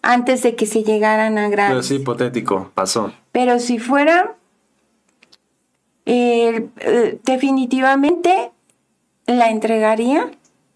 [0.01, 1.69] antes de que se llegaran a gran.
[1.69, 3.13] Pero es hipotético, pasó.
[3.31, 4.35] Pero si fuera,
[6.05, 6.67] eh,
[7.23, 8.51] definitivamente
[9.25, 10.29] la entregaría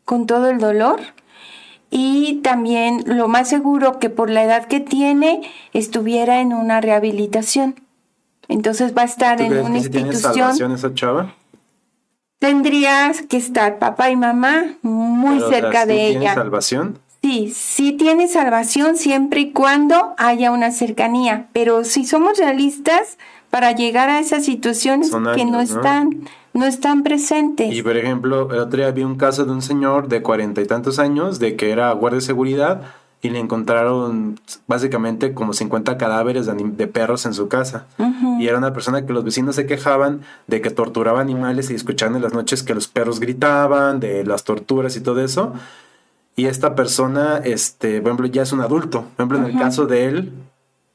[0.06, 1.02] con todo el dolor
[1.90, 5.42] y también lo más seguro que por la edad que tiene
[5.74, 7.76] estuviera en una rehabilitación.
[8.48, 10.72] Entonces va a estar en una institución.
[10.72, 11.34] esa chava?
[12.40, 16.20] Tendrías que estar papá y mamá muy cerca de ella.
[16.20, 17.00] ¿Tiene salvación?
[17.22, 23.18] Sí, sí tiene salvación siempre y cuando haya una cercanía, pero si somos realistas,
[23.50, 26.66] para llegar a esas situaciones que no están, ¿no?
[26.66, 27.74] están presentes.
[27.74, 30.66] Y por ejemplo, el otro día vi un caso de un señor de cuarenta y
[30.66, 32.82] tantos años, de que era guardia de seguridad,
[33.22, 37.88] y le encontraron básicamente como 50 cadáveres de, perros en su casa.
[38.40, 42.16] Y era una persona que los vecinos se quejaban de que torturaba animales y escuchaban
[42.16, 45.54] en las noches que los perros gritaban, de las torturas y todo eso.
[46.36, 49.06] Y esta persona, este, por ejemplo, ya es un adulto.
[49.16, 50.34] Por ejemplo, en el caso de él,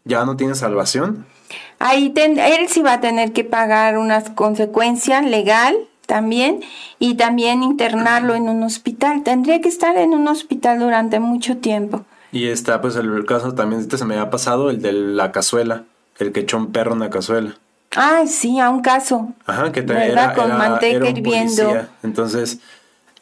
[0.05, 1.27] ya no tiene salvación.
[1.81, 6.61] Ahí él sí va a tener que pagar unas consecuencias legal también
[7.01, 9.25] y también internarlo en un hospital.
[9.25, 12.05] Tendría que estar en un hospital durante mucho tiempo.
[12.33, 15.85] Y está pues el, caso también, este se me había pasado, el de la cazuela,
[16.19, 17.55] el que echó un perro en la cazuela.
[17.95, 19.35] Ah, sí, a un caso.
[19.45, 21.87] Ajá, que te, era, con manteca hirviendo.
[22.03, 22.59] Entonces,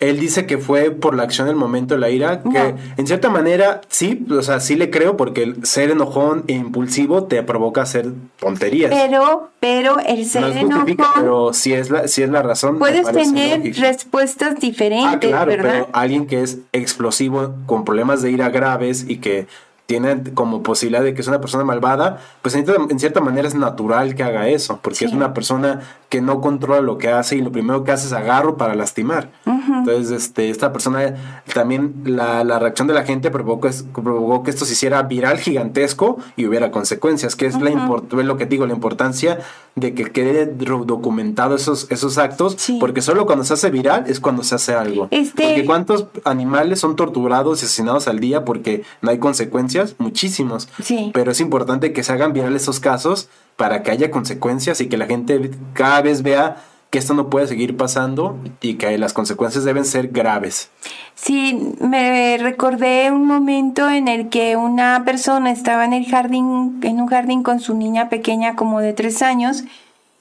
[0.00, 3.28] él dice que fue por la acción del momento de la ira, que en cierta
[3.28, 7.82] manera sí, o sea, sí le creo porque el ser enojón e impulsivo te provoca
[7.82, 8.90] hacer tonterías.
[8.90, 10.96] Pero, pero el ser enojón.
[11.14, 12.78] Pero si es la, si es la razón.
[12.78, 15.12] Puedes tener respuestas diferentes.
[15.12, 19.46] Ah, claro, pero alguien que es explosivo, con problemas de ira graves y que
[19.90, 22.64] tiene como posibilidad de que es una persona malvada, pues en,
[23.00, 26.96] cierta manera es natural que haga eso, porque es una persona que no controla lo
[26.96, 29.30] que hace y lo primero que hace es agarro para lastimar.
[29.44, 31.16] Entonces, este, esta persona
[31.52, 36.18] también la, la reacción de la gente provocó, provocó, que esto se hiciera viral, gigantesco
[36.36, 39.40] y hubiera consecuencias, que es la lo que digo, la importancia
[39.74, 44.44] de que quede documentado esos, esos actos, porque solo cuando se hace viral es cuando
[44.44, 45.08] se hace algo.
[45.10, 50.68] Este porque cuántos animales son torturados y asesinados al día porque no hay consecuencias muchísimos.
[51.12, 54.96] Pero es importante que se hagan virales esos casos para que haya consecuencias y que
[54.96, 56.56] la gente cada vez vea
[56.90, 60.70] que esto no puede seguir pasando y que las consecuencias deben ser graves.
[61.14, 67.00] Sí, me recordé un momento en el que una persona estaba en el jardín, en
[67.00, 69.64] un jardín con su niña pequeña como de tres años,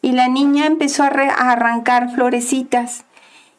[0.02, 3.04] y la niña empezó a, arrancar florecitas.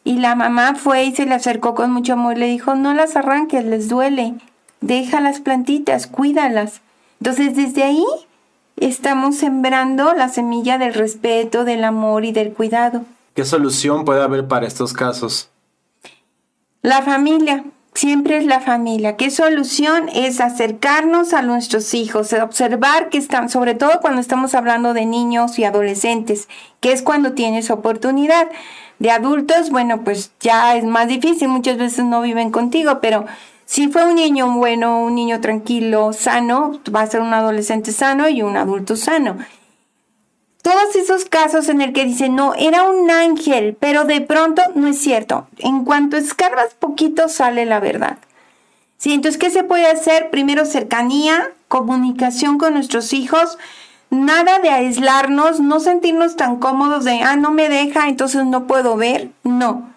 [0.04, 2.94] Y la mamá fue y se le acercó con mucho amor y le dijo, no
[2.94, 4.34] las arranques, les duele,
[4.80, 6.80] deja las plantitas, cuídalas.
[7.20, 8.04] Entonces desde ahí
[8.76, 13.04] estamos sembrando la semilla del respeto, del amor y del cuidado.
[13.34, 15.50] ¿Qué solución puede haber para estos casos?
[16.82, 17.64] La familia,
[17.94, 19.16] siempre es la familia.
[19.16, 24.94] ¿Qué solución es acercarnos a nuestros hijos, observar que están, sobre todo cuando estamos hablando
[24.94, 26.48] de niños y adolescentes,
[26.80, 28.48] que es cuando tienes oportunidad.
[28.98, 33.24] De adultos, bueno, pues ya es más difícil, muchas veces no viven contigo, pero
[33.70, 38.28] si fue un niño bueno, un niño tranquilo, sano, va a ser un adolescente sano
[38.28, 39.38] y un adulto sano.
[40.60, 44.88] Todos esos casos en el que dicen, no, era un ángel, pero de pronto no
[44.88, 45.46] es cierto.
[45.58, 48.18] En cuanto escarbas poquito sale la verdad.
[48.96, 50.30] Sí, entonces, ¿qué se puede hacer?
[50.30, 53.56] Primero, cercanía, comunicación con nuestros hijos,
[54.10, 58.96] nada de aislarnos, no sentirnos tan cómodos de, ah, no me deja, entonces no puedo
[58.96, 59.30] ver.
[59.44, 59.89] No.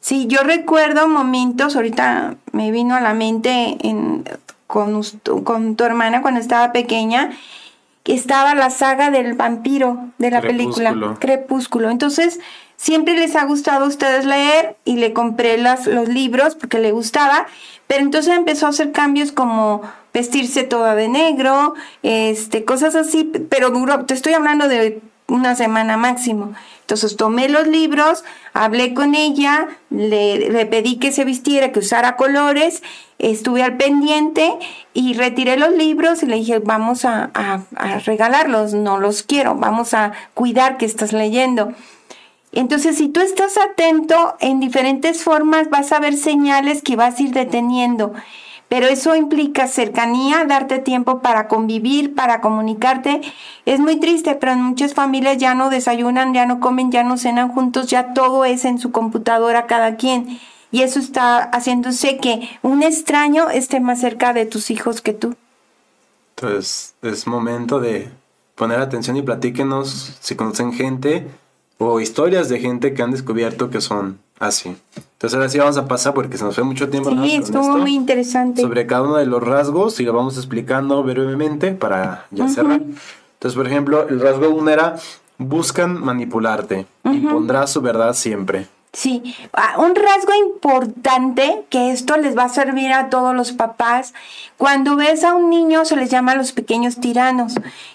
[0.00, 3.76] Sí, yo recuerdo momentos, ahorita me vino a la mente
[4.66, 5.02] con,
[5.44, 7.30] con tu hermana cuando estaba pequeña,
[8.02, 11.90] que estaba la saga del vampiro de la película Crepúsculo.
[11.90, 12.38] Entonces,
[12.76, 16.92] siempre les ha gustado a ustedes leer y le compré las, los libros porque le
[16.92, 17.46] gustaba,
[17.86, 19.82] pero entonces empezó a hacer cambios como
[20.14, 25.96] vestirse toda de negro, este, cosas así, pero duro, te estoy hablando de una semana
[25.96, 26.52] máximo.
[26.80, 32.82] Entonces tomé los libros, hablé con ella, le, pedí que se vistiera, que usara colores,
[33.18, 34.52] estuve al pendiente
[34.94, 39.94] y retiré los libros y le dije, vamos a, a regalarlos, no los quiero, vamos
[39.94, 41.72] a cuidar que estás leyendo.
[42.52, 47.22] Entonces, si tú estás atento en diferentes formas, vas a ver señales que vas a
[47.22, 48.14] ir deteniendo
[48.68, 53.20] pero eso implica cercanía, darte tiempo para convivir, para comunicarte.
[53.64, 57.16] Es muy triste, pero en muchas familias ya no desayunan, ya no comen, ya no
[57.16, 60.40] cenan juntos, ya todo es en su computadora cada quien.
[60.72, 65.36] Y eso está haciéndose que un extraño esté más cerca de tus hijos que tú.
[66.36, 68.10] Entonces, es momento de
[68.56, 71.28] poner atención y platíquenos si conocen gente
[71.78, 74.76] o historias de gente que han descubierto que son así.
[75.16, 77.10] Entonces ahora sí vamos a pasar porque se nos fue mucho tiempo.
[77.10, 78.60] Sí, estuvo muy interesante.
[78.60, 82.82] Sobre cada uno de los rasgos y lo vamos explicando brevemente para ya cerrar.
[82.82, 84.96] Entonces, por ejemplo, el rasgo uno era
[85.38, 88.66] buscan manipularte y pondrás su verdad siempre.
[88.92, 94.12] Sí, ah, un rasgo importante que esto les va a servir a todos los papás.
[94.58, 97.54] Cuando ves a un niño se les llama los pequeños tiranos,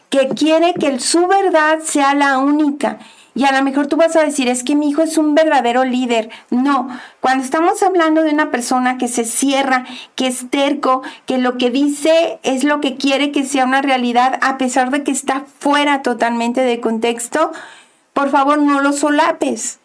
[0.09, 2.99] que quiere que su verdad sea la única
[3.33, 5.85] y a lo mejor tú vas a decir, es que mi hijo es un verdadero
[5.85, 6.29] líder.
[6.49, 6.89] No,
[7.21, 11.69] cuando estamos hablando de una persona que se cierra, que es terco, que lo que
[11.69, 16.01] dice es lo que quiere que sea una realidad, a pesar de que está fuera
[16.01, 17.53] totalmente de contexto,
[18.13, 19.79] por favor no lo solapes.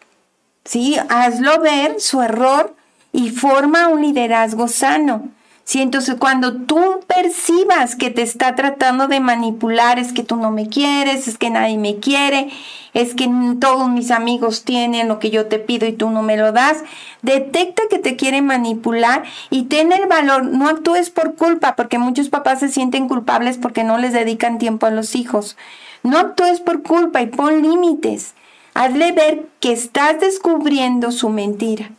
[0.65, 0.97] ¿Sí?
[1.07, 2.75] Hazlo ver su error
[3.13, 5.29] y forma un liderazgo sano.
[5.67, 10.49] Sí, entonces cuando tú percibas que te está tratando de manipular, es que tú no
[10.49, 12.47] me quieres, es que nadie me quiere,
[12.93, 16.37] es que todos mis amigos tienen lo que yo te pido y tú no me
[16.37, 16.85] lo das,
[17.21, 22.29] detecta que te quiere manipular y ten el valor, no actúes por culpa, porque muchos
[22.29, 25.57] papás se sienten culpables porque no les dedican tiempo a los hijos.
[26.01, 28.35] No actúes por culpa y pon límites.
[28.73, 31.89] Hazle ver que estás descubriendo su mentira.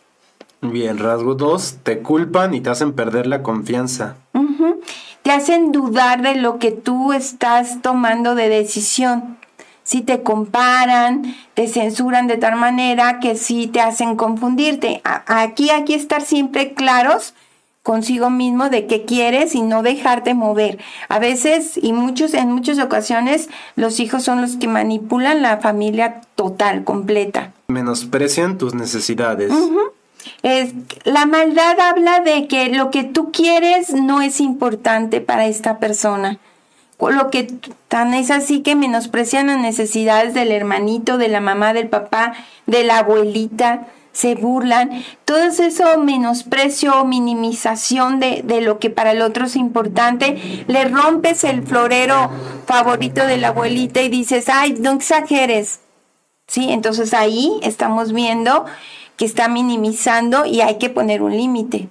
[0.60, 4.16] Bien, rasgo 2, te culpan y te hacen perder la confianza.
[5.22, 9.36] Te hacen dudar de lo que tú estás tomando de decisión.
[9.82, 15.00] Si te comparan, te censuran de tal manera que sí te hacen confundirte.
[15.04, 17.34] Aquí hay que estar siempre claros
[17.82, 20.78] consigo mismo de qué quieres y no dejarte mover.
[21.08, 26.20] A veces y muchos en muchas ocasiones los hijos son los que manipulan la familia
[26.34, 27.52] total, completa.
[27.68, 29.52] Menosprecian tus necesidades.
[30.42, 30.72] Es,
[31.04, 36.38] la maldad habla de que lo que tú quieres no es importante para esta persona.
[37.00, 37.48] Lo que
[37.86, 42.34] tan es así que menosprecian las necesidades del hermanito, de la mamá, del papá,
[42.66, 45.04] de la abuelita, se burlan.
[45.24, 50.64] Todo eso menosprecio minimización de, de lo que para el otro es importante.
[50.66, 52.30] Le rompes el florero
[52.66, 55.80] favorito de la abuelita y dices, ay, no exageres.
[56.48, 58.64] Sí, entonces ahí estamos viendo
[59.16, 61.88] que está minimizando y hay que poner un límite.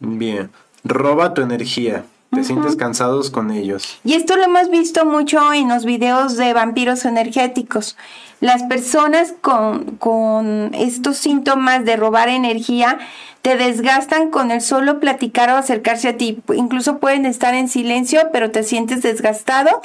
[0.00, 0.50] Bien,
[0.84, 2.04] roba tu energía.
[2.30, 3.98] Te sientes cansados con ellos.
[4.04, 7.96] Y esto lo hemos visto mucho en los videos de vampiros energéticos.
[8.38, 13.00] Las personas con, con estos síntomas de robar energía
[13.42, 16.40] te desgastan con el solo platicar o acercarse a ti.
[16.54, 19.82] Incluso pueden estar en silencio, pero te sientes desgastado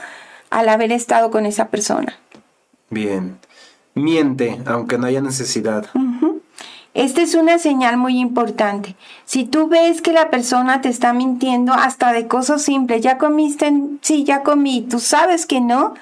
[0.51, 2.15] al haber estado con esa persona.
[2.91, 3.39] Bien.
[3.95, 5.87] Miente, aunque no haya necesidad.
[6.93, 8.95] Esta es una señal muy importante.
[9.25, 13.71] Si tú ves que la persona te está mintiendo hasta de cosas simples, ya comiste,
[14.01, 15.93] sí, ya comí, tú sabes que no,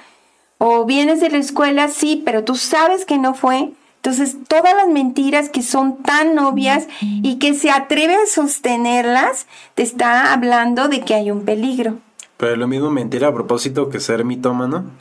[0.59, 3.71] o vienes de la escuela, sí, pero tú sabes que no fue.
[3.97, 9.83] Entonces, todas las mentiras que son tan obvias y que se atreve a sostenerlas, te
[9.83, 11.99] está hablando de que hay un peligro.
[12.37, 14.91] Pero lo mismo mentira a propósito que ser mitómano.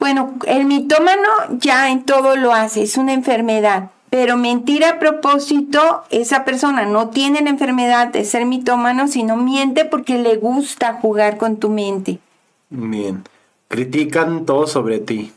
[0.00, 3.90] Bueno, el mitómano ya en todo lo hace, es una enfermedad.
[4.08, 9.84] Pero mentir a propósito, esa persona no tiene la enfermedad de ser mitómano, sino miente
[9.84, 12.18] porque le gusta jugar con tu mente.
[12.70, 13.22] Bien.
[13.68, 15.32] Critican todo sobre ti.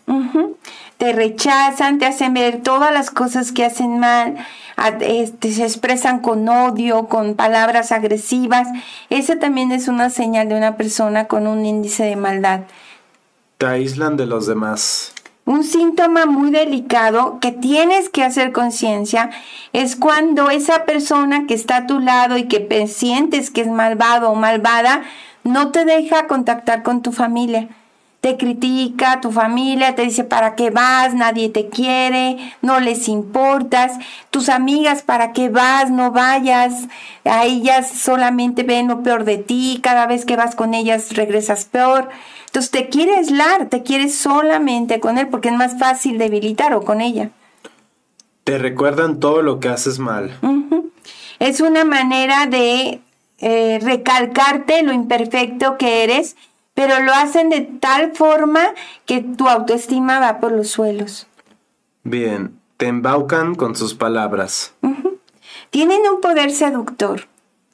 [0.98, 4.38] Te rechazan, te hacen ver todas las cosas que hacen mal,
[5.02, 8.68] este, se expresan con odio, con palabras agresivas.
[9.12, 12.62] Esa también es una señal de una persona con un índice de maldad.
[13.64, 15.14] De los demás.
[15.46, 19.30] Un síntoma muy delicado que tienes que hacer conciencia
[19.72, 24.32] es cuando esa persona que está a tu lado y que sientes que es malvado
[24.32, 25.04] o malvada
[25.46, 27.70] no te deja contactar con tu familia.
[28.20, 33.98] Te critica tu familia, te dice para qué vas, nadie te quiere, no les importas.
[34.30, 36.88] Tus amigas, para qué vas, no vayas.
[37.24, 41.64] A ellas solamente ven lo peor de ti, cada vez que vas con ellas regresas
[41.64, 42.10] peor.
[42.54, 46.84] Entonces te quiere aislar, te quiere solamente con él porque es más fácil debilitar o
[46.84, 47.32] con ella.
[48.44, 50.38] Te recuerdan todo lo que haces mal.
[51.40, 53.02] Es una manera de
[53.40, 56.36] eh, recalcarte lo imperfecto que eres,
[56.76, 58.76] pero lo hacen de tal forma
[59.08, 61.26] que tu autoestima va por los suelos.
[62.04, 64.76] Bien, te embaucan con sus palabras.
[65.72, 67.28] Tienen un poder seductor.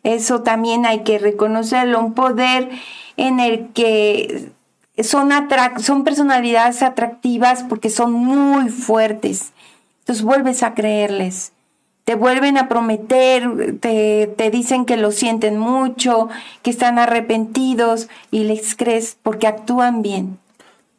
[0.04, 2.70] Eso también hay que reconocerlo, un poder
[3.18, 4.54] en el que
[5.04, 5.30] son,
[5.82, 9.52] son personalidades atractivas porque son muy fuertes.
[10.00, 11.52] Entonces vuelves a creerles.
[12.04, 16.28] Te vuelven a prometer, te, te dicen que lo sienten mucho,
[16.64, 20.39] que están arrepentidos y les crees porque actúan bien.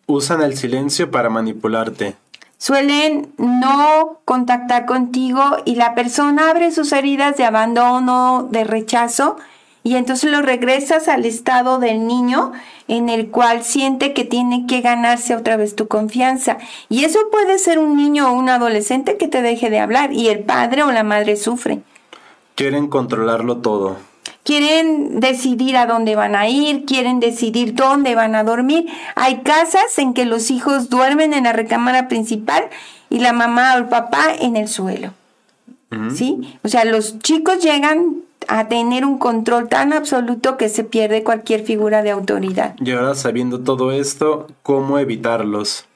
[0.06, 2.14] Usan el silencio para manipularte.
[2.58, 9.36] Suelen no contactar contigo y la persona abre sus heridas de abandono, de rechazo
[9.82, 12.52] y entonces lo regresas al estado del niño
[12.86, 16.58] en el cual siente que tiene que ganarse otra vez tu confianza.
[16.88, 20.28] Y eso puede ser un niño o un adolescente que te deje de hablar y
[20.28, 21.80] el padre o la madre sufre.
[22.56, 23.96] Quieren controlarlo todo.
[24.42, 28.86] Quieren decidir a dónde van a ir, quieren decidir dónde van a dormir.
[29.14, 32.64] Hay casas en que los hijos duermen en la recámara principal
[33.08, 35.12] y la mamá o el papá en el suelo.
[36.14, 36.56] ¿Sí?
[36.62, 41.62] O sea, los chicos llegan a tener un control tan absoluto que se pierde cualquier
[41.64, 42.74] figura de autoridad.
[42.80, 45.86] Y ahora sabiendo todo esto, ¿cómo evitarlos?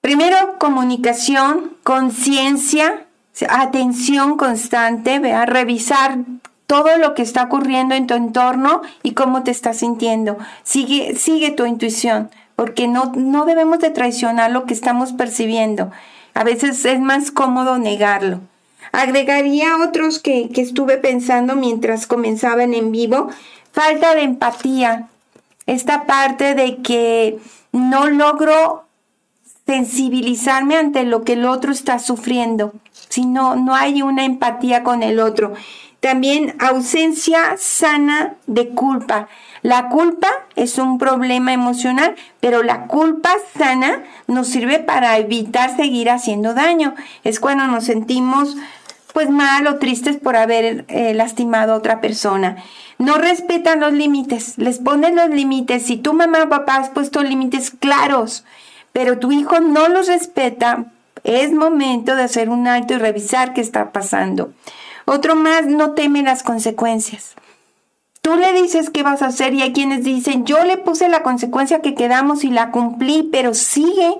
[0.00, 3.06] Primero, comunicación, conciencia,
[3.48, 6.18] atención constante, a revisar
[6.66, 10.36] todo lo que está ocurriendo en tu entorno y cómo te estás sintiendo.
[10.62, 15.90] Sigue, sigue tu intuición, porque no, no debemos de traicionar lo que estamos percibiendo.
[16.34, 18.40] A veces es más cómodo negarlo.
[18.92, 23.28] Agregaría otros que, estuve pensando mientras comenzaban en vivo.
[23.72, 25.08] Falta de empatía.
[25.66, 27.38] Esta parte de que
[27.72, 28.84] no logro
[29.66, 32.72] sensibilizarme ante lo que el otro está sufriendo,
[33.10, 35.52] si no, no hay una empatía con el otro.
[36.00, 39.28] También ausencia sana de culpa.
[39.62, 46.08] La culpa es un problema emocional, pero la culpa sana nos sirve para evitar seguir
[46.08, 46.94] haciendo daño.
[47.24, 48.56] Es cuando nos sentimos
[49.18, 52.62] pues mal o tristes por haber eh, lastimado a otra persona.
[52.98, 55.82] No respetan los límites, les ponen los límites.
[55.86, 58.44] Si tu mamá o papá has puesto límites claros,
[58.92, 60.84] pero tu hijo no los respeta,
[61.24, 64.52] es momento de hacer un alto y revisar qué está pasando.
[65.04, 67.34] Otro más, no teme las consecuencias.
[68.22, 71.24] Tú le dices qué vas a hacer y hay quienes dicen, yo le puse la
[71.24, 74.14] consecuencia que quedamos y la cumplí, pero sigue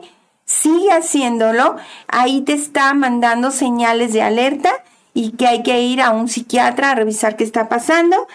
[0.45, 1.77] sigue haciéndolo,
[2.09, 4.71] ahí te está mandando señales de alerta
[5.19, 8.29] y que hay que ir a un psiquiatra a revisar qué está pasando.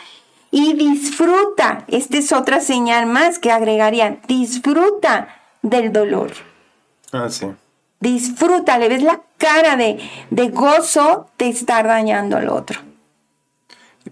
[0.51, 5.29] Y disfruta, esta es otra señal más que agregaría, disfruta
[5.61, 6.31] del dolor.
[7.13, 7.47] Ah, sí.
[8.01, 9.97] Disfruta, le ves la cara de,
[10.29, 12.81] de gozo de estar dañando al otro.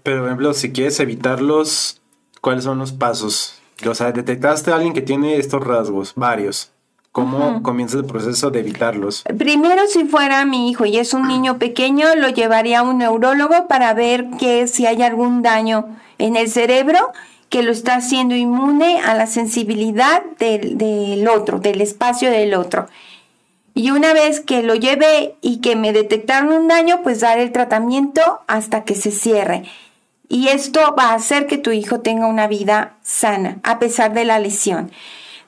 [0.02, 2.00] Pero, por ejemplo, si quieres evitarlos,
[2.40, 3.60] ¿cuáles son los pasos?
[3.86, 6.72] O sea, detectaste a alguien que tiene estos rasgos, varios.
[7.12, 9.22] ¿Cómo comienza el proceso de evitarlos?
[9.36, 13.68] Primero, si fuera mi hijo y es un niño pequeño, lo llevaría a un neurólogo
[13.68, 17.12] para ver que si hay algún daño en el cerebro
[17.50, 22.88] que lo está haciendo inmune a la sensibilidad del, del otro, del espacio del otro.
[23.74, 27.52] Y una vez que lo llevé y que me detectaron un daño, pues dar el
[27.52, 29.64] tratamiento hasta que se cierre.
[30.30, 34.24] Y esto va a hacer que tu hijo tenga una vida sana, a pesar de
[34.24, 34.90] la lesión.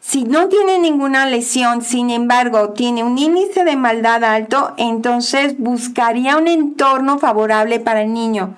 [0.07, 6.37] Si no tiene ninguna lesión, sin embargo, tiene un índice de maldad alto, entonces buscaría
[6.37, 8.55] un entorno favorable para el niño,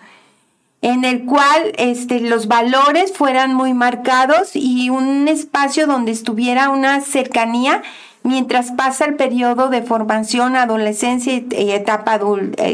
[0.82, 7.01] en el cual este, los valores fueran muy marcados y un espacio donde estuviera una
[7.01, 7.80] cercanía
[8.24, 12.64] mientras pasa el periodo de formación, adolescencia y etapa adulta.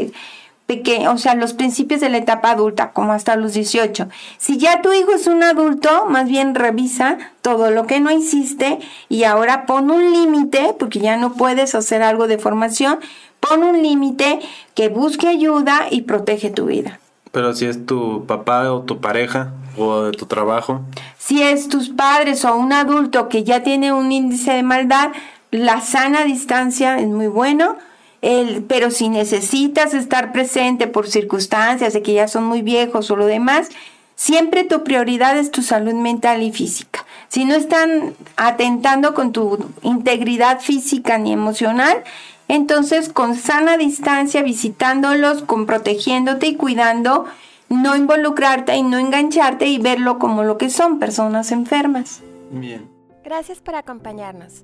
[0.69, 4.07] Eh, o sea, los principios de la etapa adulta, como hasta los 18.
[4.37, 8.79] Si ya tu hijo es un adulto, más bien revisa todo lo que no hiciste
[9.09, 12.99] y ahora pon un límite, porque ya no puedes hacer algo de formación,
[13.39, 14.39] pon un límite
[14.73, 16.99] que busque ayuda y protege tu vida.
[17.31, 20.81] Pero si es tu papá o tu pareja o de tu trabajo.
[21.17, 25.11] Si es tus padres o un adulto que ya tiene un índice de maldad,
[25.51, 27.77] la sana distancia es muy bueno
[28.67, 33.25] pero si necesitas estar presente por circunstancias de que ya son muy viejos o lo
[33.25, 33.69] demás,
[34.15, 37.05] siempre tu prioridad es tu salud mental y física.
[37.27, 42.03] Si no están atentando con tu integridad física ni emocional,
[42.47, 47.25] entonces con sana distancia, visitándolos, con protegiéndote y cuidando,
[47.67, 52.21] no involucrarte y no engancharte y verlo como lo que son, personas enfermas.
[52.51, 52.87] Bien.
[53.23, 54.63] Gracias por acompañarnos.